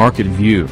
Market 0.00 0.28
View 0.40 0.62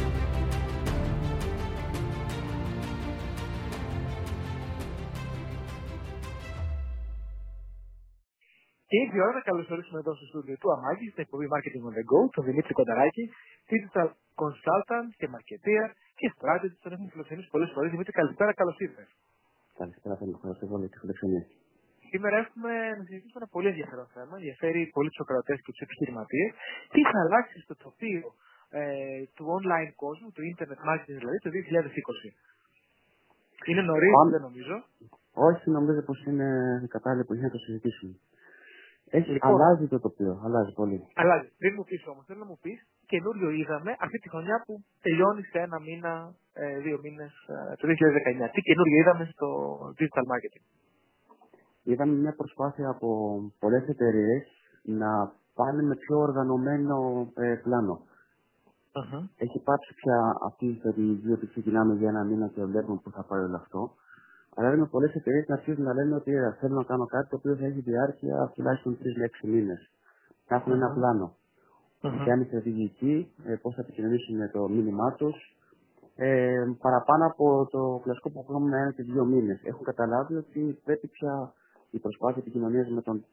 Και 8.89 8.97
ήρθε 9.03 9.17
η 9.19 9.21
ώρα 9.25 9.33
να 9.39 9.43
καλωσορίσουμε 9.49 9.99
εδώ 10.03 10.11
στο 10.17 10.25
στούντιο 10.29 10.55
του 10.61 10.69
Αμάγκη, 10.75 11.07
στην 11.13 11.21
εκπομπή 11.25 11.45
Marketing 11.53 11.83
on 11.89 11.93
the 11.97 12.05
Go, 12.11 12.19
τον 12.35 12.43
Δημήτρη 12.49 12.73
Κονταράκη, 12.79 13.23
digital 13.71 14.07
consultant 14.41 15.07
και 15.19 15.27
marketeer 15.35 15.87
και 16.19 16.27
strategist. 16.35 16.75
Τον 16.83 16.91
έχουμε 16.93 17.09
φιλοξενήσει 17.13 17.47
πολλές 17.55 17.69
φορές. 17.73 17.89
Δημήτρη, 17.91 18.13
καλησπέρα, 18.19 18.51
καλώς 18.53 18.77
ήρθες. 18.85 19.09
Καλησπέρα, 19.81 20.13
θέλω 20.17 20.31
να 20.31 20.37
ευχαριστώ 20.37 20.65
πολύ 20.73 20.87
τη 20.91 20.97
φιλοξενία. 21.01 21.43
Σήμερα 22.11 22.35
έχουμε 22.43 22.71
να 22.97 23.03
συζητήσουμε 23.07 23.39
ένα 23.43 23.49
πολύ 23.55 23.67
ενδιαφέρον 23.73 24.07
θέμα. 24.15 24.33
Ενδιαφέρει 24.39 24.81
πολύ 24.95 25.09
τους 25.11 25.21
ακροατές 25.25 25.57
και 25.63 25.71
τους 25.73 25.83
επιχειρηματίες. 25.87 26.49
Τι 26.93 27.01
θα 27.11 27.17
αλλάξει 27.25 27.57
στο 27.65 27.75
τοπίο 27.85 28.27
ε, 28.29 28.50
του 29.35 29.45
online 29.57 29.91
κόσμου, 29.95 30.27
του 30.35 30.41
internet 30.51 30.79
marketing 30.89 31.17
δηλαδή, 31.21 31.37
το 31.45 31.49
2020. 31.49 32.29
Είναι 33.69 33.81
νωρίς, 33.81 34.11
δεν 34.31 34.41
νομίζω. 34.41 34.75
Όχι, 35.33 35.69
νομίζω 35.69 36.01
πως 36.01 36.25
είναι 36.25 36.47
κατάλληλο 36.89 37.23
που 37.25 37.33
να 37.33 37.49
το 37.49 37.57
συζητήσουμε. 37.57 38.15
Έχει, 39.09 39.31
Λοιπόν. 39.31 39.51
αλλάζει 39.51 39.87
το 39.87 39.99
τοπίο, 39.99 40.41
αλλάζει 40.45 40.73
πολύ. 40.73 41.07
Αλλάζει. 41.15 41.49
Πριν 41.57 41.73
μου 41.77 41.83
πεις 41.83 42.07
όμως, 42.07 42.25
θέλω 42.25 42.39
να 42.39 42.45
μου 42.45 42.59
πεις 42.61 42.79
καινούριο 43.11 43.49
είδαμε 43.59 43.91
αυτή 44.05 44.17
τη 44.19 44.29
χρονιά 44.29 44.63
που 44.65 44.73
τελειώνει 45.01 45.43
σε 45.51 45.57
ένα 45.65 45.77
μήνα, 45.87 46.13
ε, 46.53 46.77
δύο 46.85 46.97
μήνες 47.03 47.33
ε, 47.47 47.75
το 47.79 47.85
2019. 47.87 48.49
Τι 48.53 48.61
καινούριο 48.67 48.97
είδαμε 49.01 49.25
στο 49.33 49.47
digital 49.97 50.25
marketing; 50.31 50.63
Είδαμε 51.83 52.13
μια 52.23 52.33
προσπάθεια 52.35 52.87
από 52.95 53.09
πολλές 53.59 53.83
εταιρείες 53.93 54.43
να 54.83 55.09
πάνε 55.57 55.81
με 55.89 55.95
πιο 55.95 56.17
οργανωμένο 56.17 56.95
ε, 57.35 57.55
πλάνο. 58.91 59.29
Έχει 59.37 59.59
πάψει 59.63 59.93
πια 59.93 60.35
αυτή 60.45 60.65
η 60.65 60.75
στρατηγική 60.79 61.31
ότι 61.31 61.47
ξεκινάμε 61.47 61.93
για 61.95 62.09
ένα 62.09 62.23
μήνα 62.23 62.47
και 62.47 62.63
βλέπουμε 62.63 62.99
πού 63.03 63.11
θα 63.11 63.23
πάει 63.23 63.41
όλο 63.43 63.55
αυτό. 63.55 63.91
Αλλά 64.55 64.67
είδαμε 64.67 64.87
πολλές 64.87 65.13
εταιρείες 65.13 65.47
να 65.47 65.55
αρχίζουν 65.55 65.83
να 65.83 65.93
λένε 65.93 66.15
ότι 66.15 66.31
ε, 66.31 66.51
θέλω 66.59 66.75
να 66.75 66.83
κάνω 66.83 67.05
κάτι 67.05 67.29
το 67.29 67.35
οποίο 67.35 67.55
θα 67.55 67.65
έχει 67.65 67.79
διάρκεια 67.79 68.51
τουλάχιστον 68.55 68.97
3 68.97 68.97
με 69.17 69.29
6 69.43 69.47
μήνες. 69.49 69.91
Να 70.47 70.55
έχουν 70.55 70.71
ένα 70.71 70.87
Μμμ. 70.87 70.95
πλάνο. 70.95 71.35
Μμμ. 72.01 72.23
Ποια 72.23 72.33
είναι 72.33 72.43
η 72.43 72.47
στρατηγική, 72.47 73.31
ε, 73.45 73.55
πώς 73.61 73.75
θα 73.75 73.81
επικοινωνήσουν 73.81 74.37
με 74.37 74.47
το 74.47 74.67
μήνυμά 74.69 75.13
τους. 75.13 75.35
Ε, 76.15 76.63
παραπάνω 76.81 77.25
από 77.25 77.67
το 77.71 77.99
κλασικό 78.03 78.29
που 78.29 78.39
έχουμε 78.39 78.77
ένα 78.81 78.91
και 78.91 79.03
δύο 79.03 79.25
μήνες. 79.25 79.61
Έχουν 79.63 79.83
καταλάβει 79.83 80.35
ότι 80.35 80.79
πρέπει 80.83 81.07
πια 81.07 81.53
η 81.91 81.99
προσπάθεια 81.99 82.41
επικοινωνίας 82.41 82.89
με 82.89 83.01
τον 83.01 83.25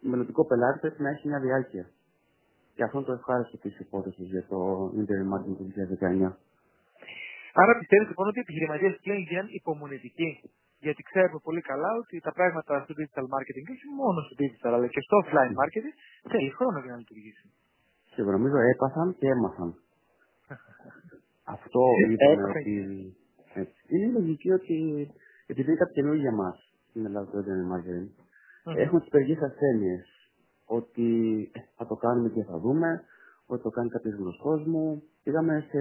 μελλοντικό 0.00 0.46
πελάτη 0.46 0.78
πρέπει 0.78 1.02
να 1.02 1.08
έχει 1.08 1.28
μια 1.28 1.40
διάρκεια. 1.40 1.86
Και 2.76 2.82
αυτό 2.86 2.96
είναι 2.98 3.06
το 3.10 3.16
ευχάριστο 3.20 3.56
της 3.64 3.74
υπόθεσης 3.84 4.26
για 4.34 4.44
το 4.52 4.58
Internet 5.00 5.26
Marketing 5.32 5.56
του 5.58 5.66
2019. 5.72 6.32
Άρα 7.62 7.72
πιστεύεις 7.80 8.08
λοιπόν 8.10 8.26
ότι 8.30 8.38
οι 8.38 8.44
επιχειρηματίες 8.46 8.94
πλέον 9.02 9.20
γίνανε 9.28 9.50
υπομονετικοί. 9.60 10.30
Γιατί 10.84 11.00
ξέρουμε 11.10 11.38
πολύ 11.48 11.62
καλά 11.70 11.90
ότι 12.02 12.14
τα 12.26 12.32
πράγματα 12.38 12.72
στο 12.84 12.92
digital 12.98 13.26
marketing 13.34 13.64
και 13.66 13.74
όχι 13.78 13.88
μόνο 14.00 14.18
στο 14.26 14.34
digital 14.42 14.72
αλλά 14.76 14.86
και 14.94 15.00
στο 15.06 15.14
offline 15.22 15.52
marketing 15.60 15.94
θέλει 16.32 16.50
χρόνο 16.58 16.78
για 16.84 16.92
να 16.94 16.98
λειτουργήσει. 17.02 17.44
Και 18.14 18.22
νομίζω 18.22 18.58
έπαθαν 18.72 19.08
και 19.18 19.26
έμαθαν. 19.34 19.70
Αυτό 21.56 21.80
Ε, 22.00 22.12
είπαμε 22.12 22.32
έπαθαν. 22.32 22.50
ότι. 22.60 22.74
έτσι. 23.62 23.80
Είναι 23.92 24.06
λογική 24.18 24.50
ότι 24.58 24.76
επειδή 25.46 25.68
είναι 25.70 25.78
κάτι 25.82 25.92
καινούργιο 25.92 26.22
για 26.26 26.32
μας 26.42 26.56
στην 26.88 27.04
Ελλάδα 27.08 27.26
το 27.30 27.38
Internet 27.42 27.66
Marketing, 27.74 28.08
Μμμ. 28.64 28.76
έχουμε 28.84 29.00
τις 29.00 29.08
περιγέ 29.08 29.36
ασθένειες. 29.50 30.04
Ότι 30.66 31.08
ε, 31.54 31.60
θα 31.76 31.86
το 31.86 31.94
κάνουμε 31.94 32.28
και 32.28 32.42
θα 32.44 32.58
δούμε, 32.58 33.02
ότι 33.46 33.62
το 33.62 33.70
κάνει 33.70 33.88
κάποιος 33.88 34.14
γνωστός 34.14 34.66
μου. 34.66 35.02
Πήγαμε 35.22 35.64
σε, 35.70 35.80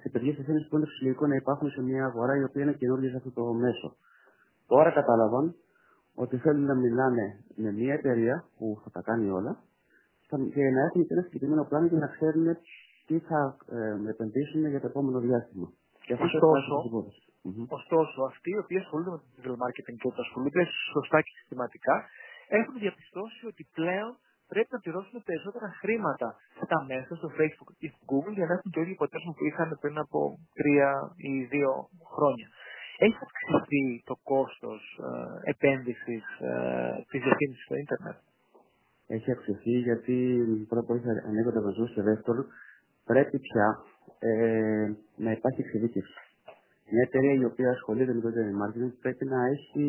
σε 0.00 0.08
περιγέ 0.12 0.30
ασθένειε 0.40 0.66
που 0.68 0.76
είναι 0.76 0.86
φυσιολογικό 0.86 1.26
να 1.26 1.34
υπάρχουν 1.34 1.70
σε 1.70 1.82
μια 1.82 2.04
αγορά 2.04 2.36
η 2.36 2.42
οποία 2.44 2.62
είναι 2.62 2.72
καινούργια 2.72 3.10
σε 3.10 3.16
αυτό 3.16 3.30
το 3.30 3.52
μέσο. 3.52 3.96
Τώρα 4.66 4.90
κατάλαβαν 4.90 5.54
ότι 6.14 6.36
θέλουν 6.36 6.64
να 6.64 6.74
μιλάνε 6.74 7.44
με 7.54 7.72
μια 7.72 7.94
εταιρεία 7.94 8.44
που 8.58 8.80
θα 8.84 8.90
τα 8.90 9.00
κάνει 9.02 9.30
όλα 9.30 9.52
θα- 10.28 10.48
και 10.54 10.62
να 10.76 10.80
έχουν 10.88 11.06
και 11.06 11.12
ένα 11.14 11.22
συγκεκριμένο 11.22 11.64
πλάνο 11.64 11.86
για 11.86 11.98
να 11.98 12.06
ξέρουν 12.06 12.46
τι 13.06 13.18
θα 13.18 13.56
ε, 13.76 14.08
επενδύσουν 14.10 14.66
για 14.68 14.80
το 14.80 14.86
επόμενο 14.86 15.18
διάστημα. 15.20 15.68
Και 16.06 16.12
αυτό 16.12 16.24
Ωστόσο, 16.24 16.72
είναι 16.74 16.82
το 16.82 16.88
υπόθεση. 16.88 17.22
Μμμ. 17.46 17.64
Ωστόσο, 17.68 18.18
αυτοί 18.32 18.50
οι 18.50 18.58
οποίοι 18.62 18.78
ασχολούνται 18.78 19.10
με 19.10 19.18
το 19.18 19.24
digital 19.34 19.56
marketing 19.62 19.96
και 20.00 20.08
το 20.16 20.20
ασχολούνται 20.26 20.62
σωστά 20.92 21.18
και 21.24 21.32
συστηματικά, 21.38 21.96
έχουν 22.48 22.74
διαπιστώσει 22.84 23.46
ότι 23.46 23.62
πλέον 23.78 24.12
πρέπει 24.52 24.70
να 24.76 24.80
πληρώσουν 24.84 25.22
περισσότερα 25.30 25.68
χρήματα 25.80 26.28
στα 26.64 26.78
μέσα, 26.90 27.12
στο 27.20 27.28
Facebook 27.38 27.70
ή 27.84 27.86
στο 27.92 28.02
Google, 28.10 28.34
για 28.38 28.46
να 28.48 28.52
έχουν 28.56 28.70
το 28.74 28.80
ίδιο 28.82 28.96
αποτέλεσμα 28.98 29.32
που 29.36 29.44
είχαν 29.48 29.68
πριν 29.82 29.96
από 30.04 30.18
τρία 30.58 30.90
ή 31.30 31.32
δύο 31.54 31.70
χρόνια. 32.14 32.48
Έχει 33.06 33.18
αυξηθεί 33.26 33.84
το 34.10 34.14
κόστος 34.32 34.80
ε, 35.08 35.50
επένδυσης 35.52 36.24
ε, 36.40 37.04
της 37.10 37.20
διαφήμισης 37.26 37.64
στο 37.64 37.76
ίντερνετ; 37.82 38.16
Έχει 39.16 39.30
αυξηθεί 39.36 39.74
γιατί 39.88 40.16
πρώτα 40.68 40.82
απ' 40.84 40.90
όλα 40.90 41.00
έχει 41.00 41.26
ανοίγει 41.28 41.52
το 41.58 41.62
βαζού 41.66 41.84
και 41.94 42.02
δεύτερον 42.02 42.46
πρέπει 43.04 43.38
πια 43.46 43.66
ε, 44.18 44.86
να 45.16 45.30
υπάρχει 45.36 45.60
εξειδίκευση. 45.60 46.18
Μια 46.92 47.02
εταιρεία 47.08 47.34
η 47.42 47.44
οποία 47.44 47.70
ασχολείται 47.70 48.12
με 48.14 48.20
το 48.20 48.28
internet 48.32 48.56
marketing 48.62 48.92
πρέπει 49.00 49.24
να 49.24 49.38
έχει 49.54 49.84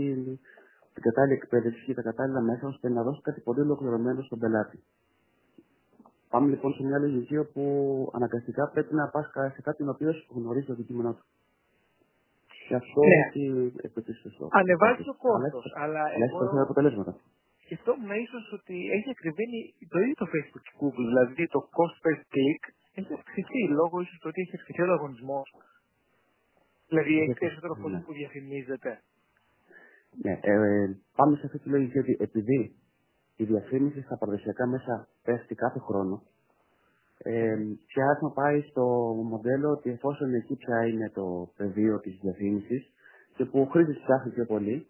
την 0.96 1.04
κατάλληλη 1.08 1.34
εκπαίδευση 1.42 1.82
και 1.86 1.94
τα 1.94 2.02
κατάλληλα 2.02 2.42
μέσα 2.42 2.68
ώστε 2.68 2.90
να 2.90 3.04
δώσει 3.04 3.22
κάτι 3.22 3.42
πολύ 3.42 3.60
ολοκληρωμένο 3.60 4.22
στον 4.22 4.40
πελάτη. 4.40 4.78
Πάμε 6.30 6.48
λοιπόν 6.50 6.74
σε 6.74 6.84
μια 6.84 6.98
λογική 7.00 7.38
όπου 7.38 7.64
αναγκαστικά 8.18 8.64
πρέπει 8.74 8.94
να 8.96 9.06
πας 9.14 9.26
σε 9.56 9.62
κάποιον 9.62 9.88
ο 9.90 9.92
οποίο 9.92 10.12
γνωρίζει 10.38 10.66
το 10.66 10.74
αντικείμενό 10.74 11.12
του. 11.14 11.26
Και 12.68 12.76
αυτό 12.82 13.00
Ναι. 13.02 13.16
έχει 13.26 13.44
επιτύχει 13.88 14.22
το 14.24 14.30
στόχο. 14.36 14.50
Ανεβάζει 14.62 15.04
το 15.04 15.16
Αλλά 15.22 15.50
κόστος, 15.50 15.66
έχει- 15.66 15.80
αλλά 15.84 16.00
αλλά 16.00 16.24
έχει 16.24 16.24
εγώ 16.24 16.38
περισσότερα 16.38 16.64
αποτελέσματα. 16.70 17.12
σκεφτόμουν 17.66 18.12
ίσως 18.26 18.46
ότι 18.58 18.76
έχει 18.98 19.10
ακριβήνει 19.16 19.60
το 19.92 19.98
ίδιο 20.04 20.16
το 20.24 20.28
Facebook 20.34 20.64
και 20.68 20.74
Google. 20.82 21.06
Δηλαδή 21.12 21.44
το 21.56 21.60
cost 21.78 21.96
per 22.06 22.16
click 22.34 22.62
έχει 23.00 23.12
αυξηθεί 23.20 23.62
λόγω 23.80 23.96
ίσως 24.06 24.18
του 24.22 24.28
ότι 24.32 24.40
έχει 24.46 24.56
αυξηθεί 24.60 24.82
ο 24.82 24.86
ανταγωνισμός. 24.88 25.48
Δηλαδή 26.92 27.14
έχεις 27.14 27.26
Γιατί, 27.26 27.40
περισσότερο 27.44 27.74
ναι. 27.76 27.82
κόσμο 27.84 28.00
που 28.06 28.14
διαφημίζεται. 28.20 28.92
Ναι, 30.22 30.40
ε, 30.42 30.98
πάμε 31.16 31.36
σε 31.38 31.46
αυτή 31.46 31.60
τη 31.60 31.70
λογική 31.70 32.00
ότι 32.00 32.18
επειδή 32.20 32.76
η 33.36 33.44
διαφήμιση 33.44 34.02
στα 34.02 34.18
παραδοσιακά 34.18 34.68
μέσα 34.68 35.08
πέφτει 35.24 35.56
κάθε 35.56 35.80
χρόνο, 35.80 36.24
ε, 37.18 37.56
πια 37.88 38.06
έχουμε 38.16 38.32
πάει 38.34 38.62
στο 38.62 38.84
μοντέλο 39.24 39.70
ότι 39.72 39.90
εφόσον 39.90 40.34
εκεί 40.34 40.56
πια 40.56 40.88
είναι 40.88 41.10
το 41.10 41.50
πεδίο 41.58 42.00
της 42.00 42.18
διαφήμισης 42.22 42.92
και 43.36 43.46
που 43.46 43.60
ο 43.60 43.66
χρήστης 43.66 44.00
ψάχνει 44.04 44.32
πιο 44.32 44.46
πολύ, 44.46 44.88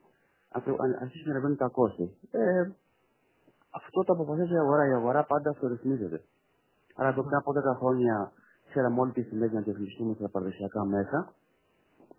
ακρο- 0.52 0.82
αν- 0.82 0.98
αρχίζουν 1.02 1.28
να 1.28 1.32
ανεβαίνουν 1.34 1.58
τα 1.58 1.68
κόστη. 1.68 2.18
Ε, 2.32 2.62
αυτό 3.70 4.04
το 4.04 4.14
αποφασίζει 4.14 4.54
η 4.54 4.58
αγορά. 4.58 4.88
Η 4.88 4.94
αγορά 4.94 5.24
πάντα 5.26 5.50
αυτορυθμίζεται. 5.50 6.22
Άρα 6.96 7.14
το 7.14 7.24
πριν 7.24 7.36
από 7.38 7.52
10 7.54 7.74
χρόνια 7.80 8.32
ξέραμε 8.70 9.00
όλοι 9.00 9.12
τι 9.12 9.22
σημαίνει 9.22 9.54
να 9.54 9.62
διαφημιστούμε 9.62 10.14
στα 10.14 10.30
παραδοσιακά 10.30 10.86
μέσα. 10.86 11.34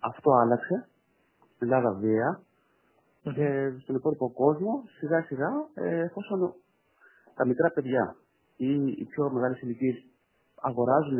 Αυτό 0.00 0.30
άλλαξε. 0.32 0.88
Στην 1.54 1.72
Ελλάδα 1.72 1.92
βία 1.92 2.40
και 3.34 3.78
στον 3.82 3.94
υπόλοιπο 3.94 4.30
κόσμο 4.32 4.84
σιγά 4.98 5.22
σιγά 5.22 5.50
ε, 5.74 6.00
εφόσον 6.00 6.54
τα 7.34 7.46
μικρά 7.46 7.70
παιδιά 7.70 8.16
ή 8.56 8.86
οι 8.86 9.04
πιο 9.04 9.30
μεγάλες 9.30 9.60
ηλικίες 9.60 10.04
αγοράζουν 10.54 11.18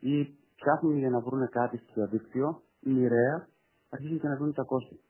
ή 0.00 0.36
ψάχνουν 0.56 0.98
για 0.98 1.10
να 1.10 1.20
βρουν 1.20 1.48
κάτι 1.48 1.76
στο 1.76 1.92
διαδίκτυο 1.94 2.62
μοιραία 2.80 3.48
αρχίζουν 3.90 4.20
και 4.20 4.28
να 4.28 4.36
βρουν 4.36 4.52
τα 4.52 4.62
κόστη. 4.62 5.00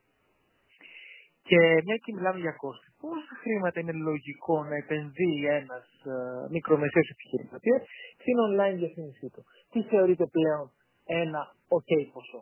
Και 1.48 1.58
μια 1.84 1.96
και 2.02 2.12
μιλάμε 2.16 2.38
για 2.38 2.54
κόστη, 2.62 2.88
πόσα 3.00 3.34
χρήματα 3.42 3.80
είναι 3.80 3.92
λογικό 3.92 4.64
να 4.70 4.76
επενδύει 4.82 5.40
ένας 5.60 5.86
ε, 6.14 6.14
μικρομεσαίος 6.56 7.08
επιχειρηματίας 7.14 7.82
στην 8.20 8.36
online 8.46 8.76
διαφήμισή 8.82 9.28
του; 9.34 9.42
Τι 9.70 9.82
θεωρείται 9.82 10.26
πλέον 10.36 10.66
ένα 11.04 11.40
OK 11.76 11.90
ποσό; 12.12 12.40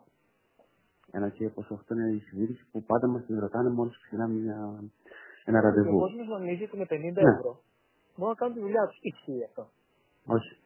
Ένα 1.11 1.29
και 1.29 1.49
πως 1.49 1.71
αυτό 1.71 1.93
είναι 1.93 2.09
η 2.15 2.19
συζήτηση 2.19 2.65
που 2.71 2.83
πάντα 2.83 3.07
μας 3.07 3.25
την 3.25 3.39
ρωτάνε 3.39 3.69
μόλις 3.69 3.97
ξεκινάμε 3.97 4.33
μια, 4.33 4.57
ένα 5.45 5.59
Και 5.59 5.65
ο 5.65 5.69
ραντεβού. 5.69 5.97
κόσμος 5.99 6.27
νομίζει 6.27 6.63
ότι 6.63 6.77
με 6.77 6.85
50 6.89 7.21
Ναι. 7.21 7.29
ευρώ 7.31 7.61
μπορούν 8.15 8.29
να 8.29 8.35
κάνουν 8.35 8.53
τη 8.55 8.61
δουλειά 8.61 8.87
τους. 8.87 8.97
Ισχύει 9.01 9.43
αυτό. 9.43 9.69
Όχι. 10.25 10.57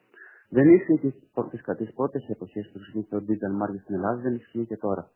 Δεν 0.49 0.69
ίσχυε 0.73 0.95
και 0.95 1.09
στις 1.09 1.29
πρώτες, 1.33 1.61
τις 1.77 1.93
πρώτες 1.93 2.29
εποχές 2.29 2.69
που 2.71 2.79
ξεκίνησε 2.79 3.09
το 3.09 3.17
digital 3.27 3.53
marketing 3.61 3.81
στην 3.83 3.95
Ελλάδα, 3.95 4.21
δεν 4.21 4.33
ισχύει 4.35 4.65
και 4.65 4.77
τώρα. 4.77 5.09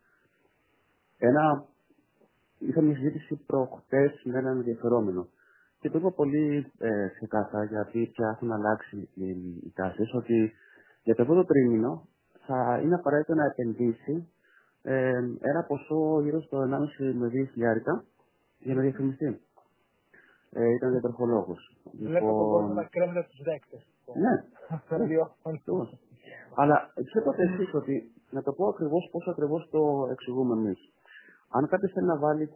Ένα, 1.18 1.66
είχα 2.60 2.82
μια 2.82 2.96
συζήτηση 2.96 3.36
προχτές 3.46 4.22
με 4.26 4.38
έναν 4.40 4.58
ενδιαφερόμενο 4.58 5.28
και 5.80 5.90
το 5.90 5.98
είπα 5.98 6.12
πολύ 6.12 6.72
ε, 6.78 7.08
ξεκάθαρα 7.16 7.64
γιατί 7.64 8.10
πια 8.14 8.30
έχουν 8.30 8.52
αλλάξει 8.52 9.10
οι, 9.14 9.30
οι 9.66 9.72
τάσεις 9.76 10.14
ότι 10.14 10.54
για 11.04 11.16
το 11.16 11.26
πρώτο 11.26 11.46
τρίμηνο 11.46 12.08
θα 12.46 12.80
είναι 12.84 12.96
απαραίτητο 12.96 13.34
να 13.34 13.46
επενδύσει 13.46 14.30
ε, 14.82 15.18
ένα 15.42 15.64
ποσό 15.68 16.22
γύρω 16.22 16.42
στο 16.42 16.58
1,5 16.62 17.14
με 17.14 17.28
2 17.28 17.48
χιλιάρικα 17.52 18.04
για 18.60 18.76
να 18.76 18.82
διαφημιστεί. 18.82 19.42
Ε, 20.52 20.74
ήταν 20.74 20.92
διατροφολόγος. 20.92 21.78
Βλέπω 22.00 22.26
τον 22.26 22.50
κόσμο 22.50 22.74
να 22.74 22.84
κρέμεται 22.84 23.28
του 23.30 23.44
δέκτες. 23.44 23.88
Ναι, 24.16 24.34
Ραδιόφωνο. 24.98 25.36
Ακριβώς. 25.44 25.98
Αλλά 26.56 26.94
ξέρω 27.06 27.26
το 27.26 27.42
εξής, 27.42 27.74
ότι 27.74 28.12
να 28.30 28.42
το 28.42 28.54
πω 28.54 28.68
ακριβώς 28.68 29.10
πώς 29.12 29.28
ακριβώς 29.28 29.70
το 29.72 30.08
εξηγούμε 30.12 30.54
εμείς. 30.54 30.80
Αν 31.50 31.68
κάποιος 31.68 31.92
θέλει 31.92 32.06
να 32.06 32.18
βάλει, 32.18 32.50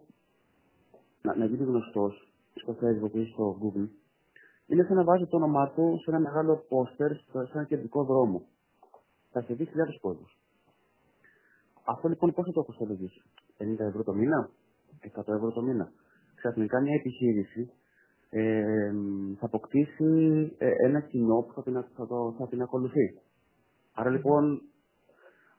να, 1.21 1.35
να 1.35 1.45
γίνει 1.45 1.63
γνωστός 1.63 2.31
στο 2.53 2.75
Facebook 2.81 3.13
ή 3.13 3.25
στο 3.25 3.57
Google, 3.61 3.87
είναι 4.67 4.83
σαν 4.83 4.95
να 4.95 5.03
βάζει 5.03 5.25
το 5.25 5.35
όνομά 5.35 5.69
του 5.69 5.99
σε 6.03 6.09
ένα 6.09 6.19
μεγάλο 6.19 6.65
πόστερ 6.69 7.11
σε 7.15 7.51
ένα 7.53 7.63
κεντρικό 7.63 8.03
δρόμο. 8.03 8.41
Θα 9.31 9.41
σε 9.41 9.53
δει 9.53 9.65
χιλιάδες 9.65 9.99
κόσμο. 10.01 10.27
Αυτό 11.85 12.07
λοιπόν 12.07 12.33
πώς 12.33 12.45
θα 12.45 12.51
το 12.51 12.59
αποστολογήσει, 12.59 13.21
50 13.57 13.79
ευρώ 13.79 14.03
το 14.03 14.13
μήνα, 14.13 14.49
100 15.15 15.33
ευρώ 15.35 15.51
το 15.51 15.61
μήνα. 15.61 15.91
Ξαφνικά 16.35 16.81
μια 16.81 16.95
επιχείρηση 16.95 17.71
ε, 18.29 18.91
θα 19.39 19.45
αποκτήσει 19.45 20.11
ε, 20.57 20.71
ένα 20.85 20.99
κοινό 20.99 21.41
που 21.41 21.53
θα 21.53 21.63
την, 21.63 21.73
θα, 21.95 22.07
το, 22.07 22.35
θα 22.37 22.47
την 22.47 22.61
ακολουθεί. 22.61 23.19
Άρα 23.93 24.09
λοιπόν, 24.09 24.61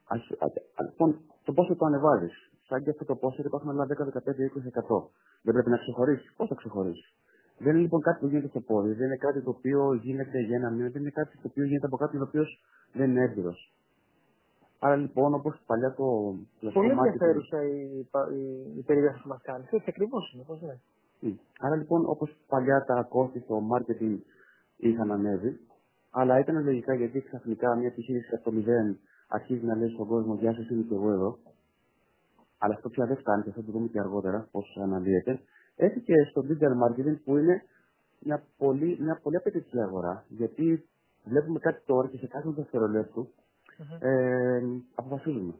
ας, 0.08 0.20
α, 0.20 0.46
λοιπόν 0.90 1.20
το 1.44 1.52
πόσο 1.52 1.76
το 1.76 1.84
ανεβάζεις; 1.84 2.50
Σαν 2.68 2.82
και 2.82 2.90
αυτό 2.90 3.04
το 3.04 3.16
πόσο 3.16 3.42
υπάρχουν 3.44 3.70
άλλα 3.70 3.86
10, 3.86 3.88
15, 3.88 3.88
20%. 3.90 5.08
Δεν 5.42 5.52
πρέπει 5.54 5.70
να 5.70 5.76
ξεχωρίσει. 5.76 6.34
Πώς 6.36 6.48
θα 6.48 6.54
ξεχωρίσει; 6.54 7.14
Δεν 7.58 7.72
είναι 7.72 7.82
λοιπόν 7.82 8.00
κάτι 8.00 8.18
που 8.20 8.26
γίνεται 8.26 8.48
στο 8.48 8.60
πόδι. 8.60 8.92
Δεν 8.92 9.06
είναι 9.06 9.16
κάτι 9.16 9.42
το 9.42 9.50
οποίο 9.50 9.94
γίνεται 9.94 10.38
για 10.40 10.56
ένα 10.56 10.70
μήνα. 10.70 10.88
Δεν 10.88 11.00
είναι 11.00 11.10
κάτι 11.10 11.36
το 11.36 11.48
οποίο 11.50 11.64
γίνεται 11.64 11.86
από 11.86 11.96
κάποιον 11.96 12.22
ο 12.22 12.24
οποίος 12.28 12.60
δεν 12.92 13.10
είναι 13.10 13.22
έμπειρος. 13.22 13.72
Άρα 14.84 14.96
λοιπόν, 14.96 15.34
όπως 15.34 15.62
παλιά 15.66 15.94
το. 15.94 16.04
Πολύ 16.72 16.90
ενδιαφέρουσα 16.90 17.62
η, 17.64 18.06
η, 18.34 18.42
η 18.78 18.82
περιγραφή 18.86 19.22
που 19.22 19.28
μας 19.28 19.42
κάνεις. 19.42 19.66
Έτσι 19.70 19.86
ακριβώς 19.88 20.32
είναι, 20.32 20.42
πώς 20.46 20.60
ναι. 20.60 20.76
Άρα 21.60 21.76
λοιπόν, 21.76 22.04
όπως 22.06 22.36
παλιά 22.48 22.84
τα 22.84 23.02
κόστη 23.02 23.40
στο 23.40 23.62
marketing 23.72 24.18
είχαν 24.76 25.12
ανέβει, 25.12 25.60
αλλά 26.10 26.38
ήταν 26.38 26.64
λογικά 26.64 26.94
γιατί 26.94 27.20
ξαφνικά 27.20 27.76
μια 27.76 27.86
επιχείρηση 27.86 28.34
από 28.34 28.44
το 28.44 28.52
μηδέν 28.52 28.98
αρχίζει 29.28 29.64
να 29.64 29.76
λέει 29.76 29.88
στον 29.88 30.06
κόσμο 30.06 30.34
Γεια 30.34 30.54
σας, 30.54 30.68
είμαι 30.68 30.82
και 30.82 30.94
εγώ 30.94 31.10
εδώ. 31.10 31.38
Αλλά 32.58 32.74
αυτό 32.74 32.88
πια 32.88 33.06
δεν 33.06 33.16
φτάνει 33.16 33.42
και 33.42 33.50
θα 33.50 33.62
το 33.64 33.72
δούμε 33.72 33.86
και 33.86 34.00
αργότερα 34.00 34.48
πώς 34.50 34.78
αναλύεται. 34.82 35.40
Έτσι 35.76 36.00
και 36.00 36.14
στο 36.30 36.42
digital 36.48 36.74
marketing 36.84 37.16
που 37.24 37.36
είναι 37.36 37.62
μια 38.18 38.42
πολύ, 38.56 38.98
μια 39.00 39.20
πολύ 39.22 39.36
απαιτητική 39.36 39.80
αγορά. 39.80 40.24
Γιατί 40.28 40.84
βλέπουμε 41.24 41.58
κάτι 41.58 41.82
τώρα 41.86 42.08
και 42.08 42.16
σε 42.16 42.26
κάθε 42.26 42.50
δευτερολέπτου 42.50 43.28
mm-hmm. 43.78 43.98
ε, 44.00 44.62
αποφασίζουμε. 44.94 45.54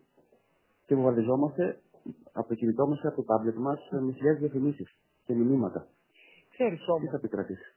Και 0.87 0.94
βομβαρδιζόμαστε 0.94 1.81
από 2.32 2.49
το 2.49 2.55
κινητό 2.55 2.87
μα 2.87 2.96
από 3.02 3.16
το 3.16 3.25
τάμπλετ 3.25 3.56
μας 3.56 3.81
με 3.90 4.12
χιλιάδε 4.12 4.38
διαφημίσεις 4.38 4.88
και 5.26 5.34
μηνύματα. 5.34 5.81
Ξέρεις 6.55 6.81
όμως. 6.88 7.00
Τι 7.02 7.08
θα 7.14 7.16
επικρατήσει; 7.16 7.69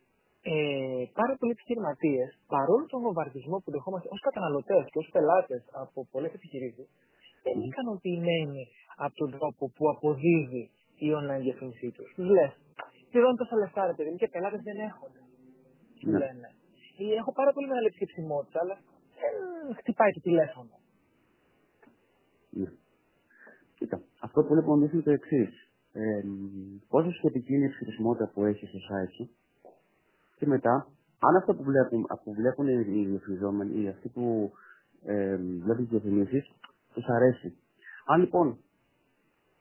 Ε, 0.41 1.03
πάρα 1.19 1.33
πολλοί 1.39 1.51
επιχειρηματίες, 1.57 2.29
παρόλο 2.47 2.85
τον 2.91 3.01
βομβαρδισμό 3.01 3.57
που 3.63 3.71
δεχόμαστε 3.71 4.07
ως 4.11 4.19
καταναλωτές 4.27 4.83
και 4.91 4.99
ως 5.03 5.09
πελάτες 5.13 5.61
από 5.83 6.07
πολλές 6.11 6.33
επιχειρήσεις, 6.33 6.87
δεν 7.43 7.53
είναι 7.55 7.69
ικανοποιημένοι 7.73 8.63
από 9.03 9.15
τον 9.21 9.29
τρόπο 9.37 9.63
που 9.75 9.83
αποδίδει 9.93 10.63
η 11.05 11.07
online 11.17 11.41
διαφήμιση 11.47 11.87
τους. 11.95 12.09
Του 12.15 12.23
λες, 12.35 12.51
πληρώνω 13.11 13.35
τόσα 13.41 13.55
λεφτά, 13.61 13.81
ρε 13.85 13.93
παιδί 13.97 14.15
και 14.21 14.27
πελάτες 14.33 14.61
δεν 14.69 14.77
έχουν. 14.89 15.11
Του 15.99 16.09
ναι. 16.11 16.17
λένε. 16.21 16.47
Ή 17.03 17.05
έχω 17.19 17.31
πάρα 17.39 17.51
πολύ 17.53 17.67
μεγάλη 17.67 17.87
επισκεψιμότητα, 17.91 18.57
αλλά 18.63 18.75
δεν 19.19 19.75
χτυπάει 19.75 20.11
το 20.11 20.19
τηλέφωνο. 20.19 20.79
Ναι. 22.49 22.71
Κοίτα, 23.75 24.01
αυτό 24.19 24.41
που 24.41 24.53
βλέπουμε 24.53 24.75
εμεί 24.77 24.89
είναι 24.93 25.01
το 25.01 25.11
εξής 25.11 25.67
ε, 25.99 26.23
πόσο 26.89 27.11
σχετική 27.11 27.53
είναι 27.53 27.65
η 27.65 27.69
χρησιμότητα 27.69 28.31
που 28.33 28.45
έχει 28.45 28.65
στο 28.65 28.77
site 28.77 29.11
σου 29.15 29.29
και 30.37 30.45
μετά, 30.45 30.87
αν 31.19 31.35
αυτό 31.35 31.55
που 31.55 31.63
βλέπουν, 31.63 32.07
που 32.23 32.33
βλέπουν 32.33 32.67
οι 32.67 33.05
διαφημιζόμενοι 33.05 33.81
ή 33.81 33.87
αυτοί 33.87 34.09
που 34.09 34.51
ε, 35.03 35.35
βλέπουν 35.35 35.87
τις 35.87 35.89
διαφημίσεις, 35.89 36.51
τους 36.93 37.05
αρέσει. 37.05 37.57
Αν 38.05 38.19
λοιπόν 38.19 38.57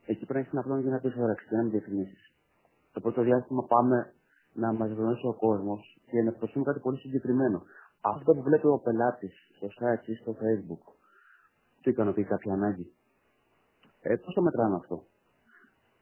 εκεί 0.05 0.25
πρέπει 0.25 0.33
να 0.33 0.39
έχεις 0.39 0.53
ένα 0.53 0.63
πλάνο 0.63 0.81
για 0.81 0.91
να 0.91 0.99
πεις 0.99 1.15
όρεξη 1.15 1.47
και 1.47 1.55
να 1.55 1.61
μην 1.61 1.71
διαφημίσεις. 1.71 2.31
Το 2.91 2.99
πρώτο 3.01 3.21
διάστημα 3.21 3.63
πάμε 3.63 4.13
να 4.53 4.73
μας 4.73 4.91
γνωρίσει 4.91 5.27
ο 5.27 5.33
κόσμος 5.33 5.99
και 6.09 6.21
να 6.21 6.31
προσφέρουμε 6.31 6.71
κάτι 6.71 6.79
πολύ 6.79 6.97
συγκεκριμένο. 6.97 7.63
Αυτό 8.01 8.33
που 8.33 8.41
βλέπει 8.41 8.67
ο 8.67 8.79
πελάτης 8.83 9.33
στο 9.55 9.67
site 9.67 10.07
ή 10.07 10.13
στο 10.15 10.35
facebook, 10.41 10.93
τι 11.81 11.89
ικανοποιεί 11.89 12.23
κάποια 12.23 12.53
ανάγκη. 12.53 12.91
Ε, 14.01 14.15
Πώς 14.15 14.33
το 14.33 14.41
μετράμε 14.41 14.75
αυτό; 14.75 15.03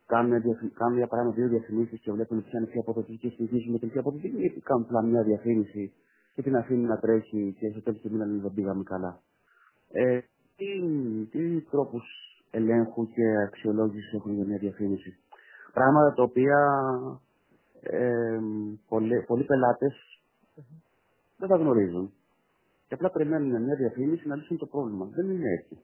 Κάνουν, 0.06 0.42
κάνουν 0.74 0.98
για 0.98 1.08
παράδειγμα 1.08 1.36
δύο 1.38 1.48
διαφημίσεις 1.48 2.00
και 2.00 2.12
βλέπουν 2.12 2.44
ποια 2.44 2.60
είναι 2.60 2.68
πιο 2.68 2.80
αποδοτική 2.80 3.18
και 3.18 3.30
συνεχίζουν 3.36 3.72
με 3.72 3.80
την 3.80 3.90
πιο 3.90 4.00
αποδοτική, 4.00 4.44
ή 4.44 4.62
κάνουν 4.62 4.84
απλά 4.84 5.02
μια 5.02 5.24
διαφήμιση 5.24 5.94
και 6.34 6.42
την 6.42 6.56
αφήνουν 6.56 6.86
να 6.86 7.00
τρέχει 7.00 7.56
και 7.60 7.70
στο 7.70 7.82
τέλος 7.82 8.02
του 8.02 8.12
μήνα 8.12 8.26
δεν 8.26 8.54
πήγαμε 8.54 8.84
καλά. 8.84 9.20
Ε, 9.92 10.20
τι 10.56 10.66
τι 11.32 11.62
τρόπους 11.62 12.04
ελέγχου 12.52 13.08
και 13.08 13.38
αξιολόγησης 13.48 14.14
έχουν 14.14 14.34
για 14.34 14.46
μια 14.46 14.58
διαφήμιση; 14.58 15.18
Πράγματα 15.74 16.14
τα 16.14 16.24
οποία 16.24 16.60
ε, 17.82 18.40
πολλοί, 18.88 19.24
πολλοί 19.28 19.44
πελάτες 19.44 20.20
δεν 21.38 21.50
τα 21.50 21.56
γνωρίζουν. 21.56 22.14
Και 22.88 22.94
απλά 22.94 23.10
περιμένουν 23.10 23.64
μια 23.64 23.76
διαφήμιση 23.76 24.28
να 24.28 24.36
λύσουν 24.36 24.58
το 24.58 24.66
πρόβλημα. 24.66 25.06
Δεν 25.06 25.30
είναι 25.30 25.50
έτσι. 25.60 25.78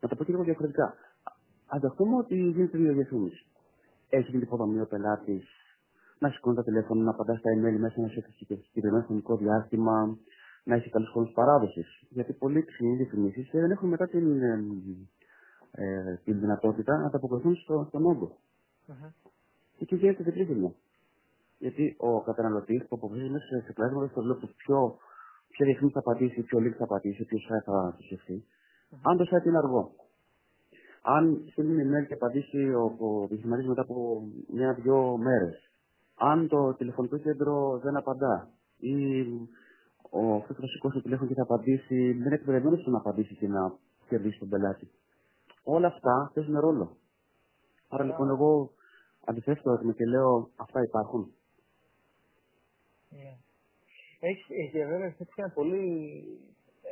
Να 0.00 0.08
το 0.08 0.16
πω 0.16 0.24
και 0.24 0.30
λίγο 0.30 0.44
διαφορετικά. 0.44 0.94
Α 1.66 1.78
δεχτούμε 1.80 2.16
ότι 2.16 2.34
γίνεται 2.34 2.78
μια 2.78 2.92
διαφήμιση 2.92 3.46
έχει 4.16 4.30
την 4.30 4.40
υποδομή 4.40 4.80
ο 4.80 4.86
πελάτης 4.86 5.48
να 6.18 6.28
σηκώνει 6.30 6.56
τα 6.56 6.62
τηλέφωνα, 6.62 7.02
να 7.02 7.10
απαντά 7.10 7.36
στα 7.36 7.50
email 7.50 7.78
μέσα 7.78 8.08
σε 8.08 8.24
συγκεκριμένο 8.66 9.04
χρονικό 9.04 9.36
διάστημα, 9.36 10.18
να 10.64 10.74
έχει 10.74 10.90
καλούς 10.90 11.10
χρόνους 11.10 11.32
παράδοσης. 11.32 12.06
Γιατί 12.08 12.32
πολλοί 12.32 12.64
ξυνοί 12.64 12.96
διαφημίσει 12.96 13.48
δεν 13.52 13.70
έχουν 13.70 13.88
μετά 13.88 14.06
την, 14.06 14.42
ε, 14.42 14.64
ε, 15.70 16.20
την 16.24 16.40
δυνατότητα 16.40 16.98
να 16.98 17.10
τα 17.10 17.16
αποκριθούν 17.16 17.56
στο, 17.56 17.84
στον 17.88 18.06
όγκο. 18.06 18.36
Uh-huh. 18.88 19.12
Και 19.76 19.82
εκεί 19.82 19.96
γίνεται 19.96 20.22
διπλή 20.22 20.44
δουλειά. 20.44 20.72
Γιατί 21.64 21.96
ο 21.98 22.22
καταναλωτής 22.22 22.80
που 22.88 22.96
αποφασίζει 22.96 23.30
μέσα 23.30 23.46
σε 23.66 23.72
κλάσματα 23.72 24.08
στο 24.08 24.22
βλέπω 24.22 24.46
ποιο, 24.56 24.96
ποια 25.48 25.66
διαφήμιση 25.66 25.94
θα 25.94 26.02
πατήσει, 26.02 26.42
ποιο 26.42 26.58
link 26.58 26.76
θα 26.78 26.86
πατήσει, 26.86 27.24
ποιος 27.24 27.42
site 27.48 27.64
θα 27.64 27.94
θυσιαστεί. 27.96 28.44
Uh-huh. 28.44 28.98
Αν 29.02 29.16
το 29.16 29.24
site 29.30 29.46
είναι 29.46 29.58
αργό, 29.58 29.92
αν 31.02 31.44
στείλει 31.50 31.82
email 31.84 32.06
και 32.06 32.14
απαντήσει 32.14 32.60
ο, 32.74 32.84
ο 33.06 33.28
μετά 33.68 33.80
από 33.80 34.22
μια-δυο 34.52 35.16
μέρες, 35.16 35.70
αν 36.14 36.48
το 36.48 36.74
τηλεφωνικό 36.74 37.16
κέντρο 37.18 37.80
δεν 37.82 37.96
απαντά 37.96 38.48
ή 38.78 38.94
ο 40.10 40.34
αυτός 40.34 40.56
θα 40.56 40.66
σηκώσει 40.66 40.94
το 40.94 41.02
τηλέφωνο 41.02 41.28
και 41.28 41.34
θα 41.34 41.42
απαντήσει, 41.42 42.12
δεν 42.12 42.26
είναι 42.26 42.34
εκπαιδευμένο 42.34 42.76
στο 42.76 42.90
να 42.90 42.98
απαντήσει 42.98 43.34
και 43.34 43.48
να 43.48 43.72
κερδίσει 44.08 44.38
τον 44.38 44.48
πελάτη. 44.48 44.90
Όλα 45.62 45.86
αυτά 45.86 46.30
παίζουν 46.34 46.60
ρόλο. 46.60 46.96
Άρα 47.88 48.04
λοιπόν 48.04 48.28
εγώ 48.28 48.70
αντιθέτω 49.24 49.62
το 49.62 49.70
ερώτημα 49.70 49.92
και 49.92 50.06
λέω 50.06 50.50
αυτά 50.56 50.82
υπάρχουν. 50.82 51.32
Yeah. 53.14 53.38
Έχει, 54.20 54.78
βέβαια 54.92 55.06
έτσι 55.06 55.26
ένα 55.36 55.50
πολύ 55.58 55.82